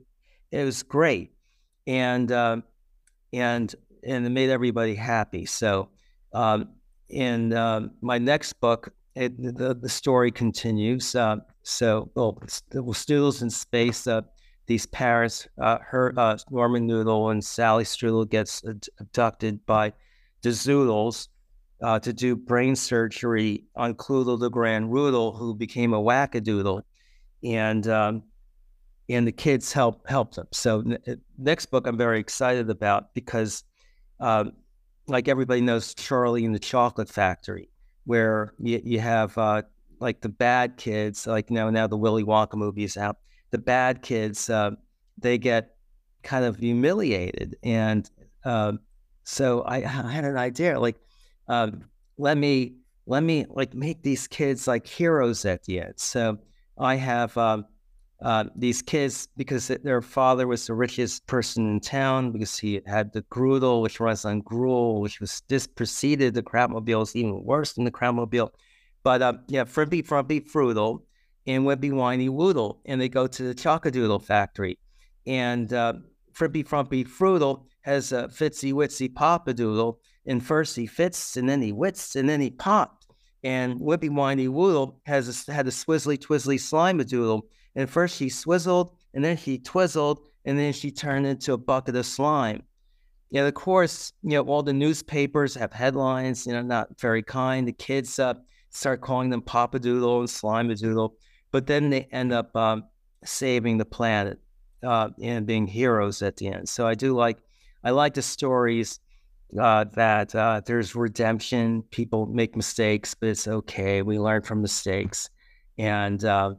it 0.53 0.65
was 0.65 0.83
great, 0.85 1.33
and 1.87 2.31
uh, 2.31 2.59
and 3.33 3.75
and 4.05 4.27
it 4.27 4.31
made 4.31 4.51
everybody 4.51 4.95
happy. 4.95 5.47
So 5.47 5.89
um, 6.35 6.69
in 7.09 7.55
uh, 7.55 7.89
my 8.03 8.19
next 8.19 8.53
book, 8.61 8.93
it, 9.17 9.37
the 9.43 9.75
the 9.75 9.89
story 9.89 10.31
continues. 10.31 11.15
Uh, 11.15 11.37
so 11.63 12.11
well, 12.15 12.39
Noodles 13.09 13.43
in 13.43 13.51
space. 13.51 14.07
Uh, 14.07 14.21
these 14.67 14.87
parents, 14.87 15.49
uh, 15.61 15.79
her 15.81 16.15
uh, 16.17 16.37
Norman 16.51 16.87
Noodle 16.87 17.31
and 17.31 17.45
Sally 17.45 17.85
Strudel 17.85 18.29
gets 18.29 18.63
abducted 19.01 19.65
by 19.67 19.93
the 20.43 20.51
Zoodles, 20.51 21.29
uh, 21.83 21.99
to 21.99 22.13
do 22.13 22.37
brain 22.37 22.77
surgery 22.77 23.65
on 23.75 23.95
Cloodle 23.95 24.39
the 24.39 24.49
Grand 24.49 24.91
Roodle, 24.91 25.37
who 25.37 25.55
became 25.55 25.93
a 25.93 26.01
wackadoodle, 26.01 26.83
and 27.43 27.89
um, 27.89 28.23
and 29.09 29.27
the 29.27 29.33
kids 29.33 29.73
help 29.73 30.09
help 30.09 30.35
them. 30.35 30.47
So 30.53 30.81
n- 30.81 30.99
uh, 31.09 31.15
next 31.39 31.67
book 31.67 31.87
I'm 31.87 31.99
very 31.99 32.21
excited 32.21 32.71
about 32.71 33.13
because, 33.15 33.65
um, 34.21 34.53
like 35.09 35.27
everybody 35.27 35.61
knows, 35.61 35.95
Charlie 35.95 36.45
and 36.45 36.55
the 36.55 36.61
Chocolate 36.61 37.09
Factory, 37.09 37.69
where 38.05 38.55
you, 38.59 38.81
you 38.85 39.01
have 39.01 39.37
uh, 39.37 39.63
like 39.99 40.21
the 40.21 40.29
bad 40.29 40.77
kids, 40.77 41.27
like 41.27 41.51
now 41.51 41.69
now 41.71 41.89
the 41.89 41.97
Willy 41.97 42.25
Wonka 42.25 42.55
movie 42.55 42.85
is 42.85 42.97
out. 42.97 43.19
The 43.51 43.59
bad 43.59 44.03
kids 44.03 44.49
uh, 44.49 44.71
they 45.19 45.37
get 45.37 45.75
kind 46.23 46.45
of 46.45 46.57
humiliated, 46.57 47.57
and 47.65 48.09
uh, 48.45 48.75
so 49.25 49.63
I, 49.63 49.79
I 49.79 50.13
had 50.13 50.25
an 50.25 50.37
idea 50.37 50.79
like 50.79 50.97
um, 51.49 51.85
let 52.19 52.39
me 52.39 52.77
let 53.07 53.23
me 53.23 53.47
like 53.49 53.75
make 53.75 54.03
these 54.03 54.29
kids 54.29 54.69
like 54.69 54.87
heroes 54.87 55.45
at 55.45 55.65
the 55.65 55.81
end. 55.81 55.95
So 55.97 56.39
I 56.79 56.95
have 56.97 57.37
um, 57.37 57.67
uh, 58.23 58.45
these 58.55 58.83
kids 58.83 59.29
because 59.37 59.67
their 59.67 60.01
father 60.01 60.47
was 60.47 60.67
the 60.67 60.75
richest 60.75 61.27
person 61.27 61.69
in 61.69 61.81
town 61.81 62.31
because 62.31 62.57
he 62.57 62.81
had 62.87 63.13
the 63.13 63.23
Groodle, 63.23 63.83
which 63.83 63.99
runs 63.99 64.25
on 64.25 64.41
gruel, 64.41 65.01
which 65.01 65.21
was 65.21 65.43
this 65.49 65.67
preceded 65.67 66.35
the 66.35 66.43
Krautmobile, 66.43 67.15
even 67.17 67.45
worse 67.45 67.73
than 67.73 67.85
the 67.85 67.91
Krautmobile. 67.91 68.51
But 69.03 69.23
uh, 69.23 69.35
yeah, 69.49 69.65
Frimpy 69.65 70.07
Frumpy 70.07 70.41
Froodle 70.41 71.03
and 71.47 71.65
Wimpy 71.65 71.93
Whiny 71.93 72.29
Woodle, 72.29 72.81
and 72.87 73.01
they 73.01 73.09
go 73.09 73.27
to 73.27 73.43
the 73.43 73.55
Chockadoodle 73.55 74.23
factory. 74.23 74.79
And 75.27 75.73
uh, 75.73 75.95
Frimpy 76.33 76.67
Frumpy 76.67 77.05
Froodle 77.05 77.65
has 77.81 78.13
a 78.13 78.29
Fitzy 78.29 78.73
Witsy 78.73 79.13
Papadoodle, 79.13 79.97
and 80.27 80.45
first 80.45 80.77
he 80.77 80.87
fits, 80.87 81.37
and 81.37 81.49
then 81.49 81.63
he 81.63 81.73
wits, 81.73 82.17
and 82.17 82.29
then 82.29 82.41
he 82.41 82.51
popped. 82.51 83.07
And 83.45 83.81
Whippy 83.81 84.09
Whiny 84.09 84.49
Woodle 84.49 85.01
has 85.05 85.49
a, 85.49 85.53
had 85.53 85.67
a 85.67 85.71
swizzly 85.71 86.17
twizzly 86.17 86.61
slime 86.61 86.99
doodle. 86.99 87.47
And 87.75 87.91
first 87.91 88.17
she 88.17 88.29
swizzled, 88.29 88.95
and 89.15 89.25
then 89.25 89.37
she 89.37 89.59
twizzled, 89.59 90.27
and 90.45 90.59
then 90.59 90.73
she 90.73 90.91
turned 90.91 91.27
into 91.27 91.53
a 91.53 91.59
bucket 91.59 91.97
of 91.97 92.07
slime. 92.07 92.63
Yeah, 93.31 93.47
of 93.47 93.55
course, 93.55 94.13
you 94.23 94.31
know, 94.31 94.43
all 94.43 94.63
the 94.63 94.75
newspapers 94.75 95.55
have 95.55 95.73
headlines, 95.73 96.47
you 96.47 96.53
know, 96.53 96.63
not 96.63 97.01
very 97.01 97.23
kind. 97.23 97.67
The 97.67 97.73
kids 97.73 98.19
uh, 98.19 98.35
start 98.71 99.01
calling 99.01 99.31
them 99.31 99.41
Papadoodle 99.41 100.21
and 100.21 100.31
Slime 100.31 100.69
Doodle, 100.69 101.15
but 101.51 101.67
then 101.67 101.89
they 101.89 102.09
end 102.13 102.33
up 102.33 102.55
um, 102.55 102.85
saving 103.25 103.79
the 103.79 103.87
planet 103.87 104.39
uh, 104.83 105.09
and 105.23 105.47
being 105.47 105.67
heroes 105.67 106.21
at 106.21 106.37
the 106.37 106.49
end. 106.49 106.69
So 106.69 106.87
I 106.87 106.95
do 106.95 107.15
like, 107.15 107.39
I 107.83 107.91
like 107.91 108.15
the 108.15 108.23
stories 108.23 109.01
uh, 109.59 109.85
that 109.95 110.35
uh, 110.35 110.61
there's 110.65 110.95
redemption. 110.95 111.83
People 111.91 112.27
make 112.27 112.57
mistakes, 112.57 113.15
but 113.15 113.29
it's 113.29 113.47
okay. 113.47 114.03
We 114.03 114.19
learn 114.19 114.43
from 114.43 114.63
mistakes, 114.63 115.29
and 115.79 116.25
uh, 116.25 116.55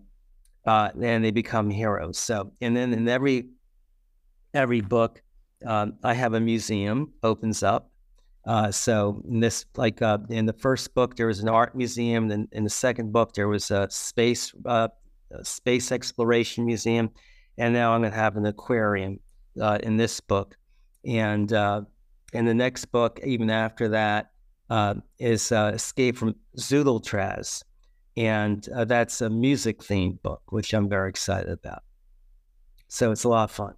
uh 0.66 0.90
then 0.96 1.22
they 1.22 1.32
become 1.32 1.70
heroes. 1.70 2.18
So, 2.18 2.52
and 2.62 2.76
then 2.76 2.94
in 2.94 3.08
every 3.08 3.50
every 4.54 4.82
book, 4.82 5.22
um, 5.66 5.94
I 6.04 6.14
have 6.14 6.34
a 6.34 6.40
museum 6.40 7.14
opens 7.24 7.64
up. 7.64 7.90
Uh, 8.46 8.70
so 8.72 9.24
in 9.28 9.40
this, 9.40 9.66
like 9.78 10.02
uh, 10.02 10.18
in 10.30 10.46
the 10.46 10.54
first 10.54 10.94
book, 10.94 11.16
there 11.16 11.28
was 11.28 11.40
an 11.40 11.50
art 11.50 11.76
museum. 11.76 12.28
Then 12.28 12.48
in 12.52 12.64
the 12.64 12.70
second 12.70 13.12
book, 13.12 13.34
there 13.34 13.48
was 13.48 13.72
a 13.72 13.88
space 13.90 14.54
space 15.42 15.92
exploration 15.92 16.66
museum, 16.66 17.10
and 17.58 17.74
now 17.74 17.94
I'm 17.94 18.02
going 18.02 18.12
to 18.12 18.18
have 18.18 18.38
an 18.38 18.46
aquarium 18.46 19.20
in 19.56 19.98
this 19.98 20.20
book. 20.20 20.56
And 21.06 21.52
and 22.34 22.48
the 22.48 22.54
next 22.54 22.86
book, 22.86 23.20
even 23.24 23.50
after 23.50 23.90
that, 23.90 24.32
uh, 24.70 24.96
is 25.20 25.52
uh, 25.52 25.72
Escape 25.74 26.18
from 26.18 26.36
Zoodletraz. 26.58 27.64
And 28.16 28.68
uh, 28.70 28.86
that's 28.86 29.22
a 29.22 29.30
music 29.30 29.80
themed 29.80 30.22
book, 30.22 30.42
which 30.50 30.74
I'm 30.74 30.88
very 30.88 31.10
excited 31.10 31.52
about. 31.52 31.84
So 32.88 33.12
it's 33.12 33.24
a 33.24 33.30
lot 33.30 33.46
of 33.46 33.52
fun. 33.52 33.74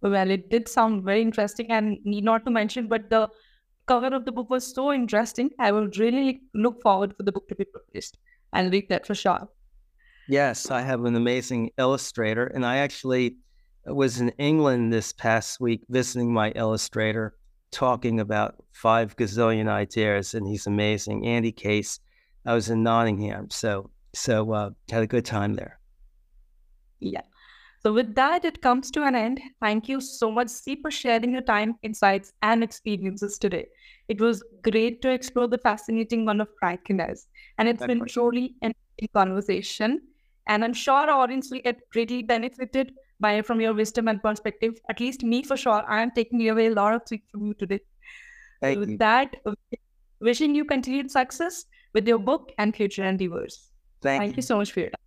Well, 0.00 0.30
it 0.30 0.50
did 0.50 0.68
sound 0.68 1.04
very 1.04 1.22
interesting 1.22 1.70
and 1.70 1.98
need 2.04 2.24
not 2.24 2.44
to 2.46 2.50
mention, 2.50 2.88
but 2.88 3.08
the 3.10 3.28
cover 3.86 4.14
of 4.14 4.24
the 4.24 4.32
book 4.32 4.50
was 4.50 4.74
so 4.74 4.92
interesting. 4.92 5.50
I 5.58 5.70
will 5.70 5.88
really 5.98 6.42
look 6.54 6.82
forward 6.82 7.14
for 7.16 7.22
the 7.22 7.32
book 7.32 7.46
to 7.48 7.54
be 7.54 7.64
published 7.64 8.18
and 8.52 8.72
read 8.72 8.88
that 8.88 9.06
for 9.06 9.14
sure. 9.14 9.48
Yes, 10.28 10.70
I 10.70 10.82
have 10.82 11.04
an 11.04 11.14
amazing 11.14 11.70
illustrator, 11.78 12.46
and 12.46 12.64
I 12.64 12.78
actually 12.78 13.36
was 13.86 14.20
in 14.20 14.28
England 14.38 14.92
this 14.92 15.12
past 15.12 15.60
week 15.60 15.82
visiting 15.88 16.32
my 16.32 16.50
illustrator, 16.52 17.34
talking 17.70 18.20
about 18.20 18.56
five 18.72 19.16
gazillion 19.16 19.68
ideas, 19.68 20.34
and 20.34 20.46
he's 20.46 20.66
amazing. 20.66 21.26
Andy 21.26 21.52
Case. 21.52 21.98
I 22.44 22.54
was 22.54 22.70
in 22.70 22.82
Nottingham, 22.82 23.50
so 23.50 23.90
so 24.14 24.52
uh, 24.52 24.70
had 24.90 25.02
a 25.02 25.06
good 25.06 25.24
time 25.24 25.54
there. 25.54 25.78
Yeah. 27.00 27.22
So 27.82 27.92
with 27.92 28.14
that, 28.14 28.44
it 28.44 28.62
comes 28.62 28.90
to 28.92 29.02
an 29.02 29.16
end. 29.16 29.40
Thank 29.60 29.88
you 29.88 30.00
so 30.00 30.30
much, 30.30 30.48
C, 30.48 30.76
for 30.80 30.90
sharing 30.90 31.32
your 31.32 31.42
time, 31.42 31.74
insights, 31.82 32.32
and 32.42 32.62
experiences 32.62 33.38
today. 33.38 33.66
It 34.08 34.20
was 34.20 34.44
great 34.62 35.02
to 35.02 35.10
explore 35.10 35.48
the 35.48 35.58
fascinating 35.58 36.24
one 36.24 36.40
of 36.40 36.48
crankiness, 36.62 37.26
and 37.58 37.68
it's 37.68 37.84
been 37.84 38.04
truly 38.06 38.54
an 38.62 38.72
conversation. 39.14 40.00
And 40.46 40.64
I'm 40.64 40.74
sure 40.74 40.94
our 40.94 41.10
audience 41.10 41.50
will 41.50 41.60
get 41.60 41.80
greatly 41.90 42.22
benefited 42.22 42.92
by 43.22 43.40
from 43.40 43.60
your 43.60 43.72
wisdom 43.72 44.08
and 44.08 44.22
perspective. 44.22 44.74
At 44.90 45.00
least 45.00 45.24
me, 45.24 45.42
for 45.42 45.56
sure. 45.56 45.82
I 45.88 46.02
am 46.02 46.10
taking 46.10 46.46
away 46.50 46.66
a 46.66 46.74
lot 46.74 46.94
of 46.94 47.02
things 47.08 47.22
from 47.30 47.46
you 47.46 47.54
today. 47.54 47.80
Thank 48.60 48.80
with 48.80 48.90
you. 48.90 48.98
that, 48.98 49.36
wishing 50.20 50.54
you 50.54 50.64
continued 50.64 51.10
success 51.10 51.64
with 51.94 52.06
your 52.06 52.18
book 52.18 52.52
and 52.58 52.76
future 52.76 53.04
endeavors. 53.04 53.70
Thank, 54.02 54.20
Thank 54.20 54.32
you. 54.32 54.36
you 54.36 54.42
so 54.42 54.56
much 54.58 54.72
for 54.72 54.80
your 54.80 54.90
time. 54.90 54.98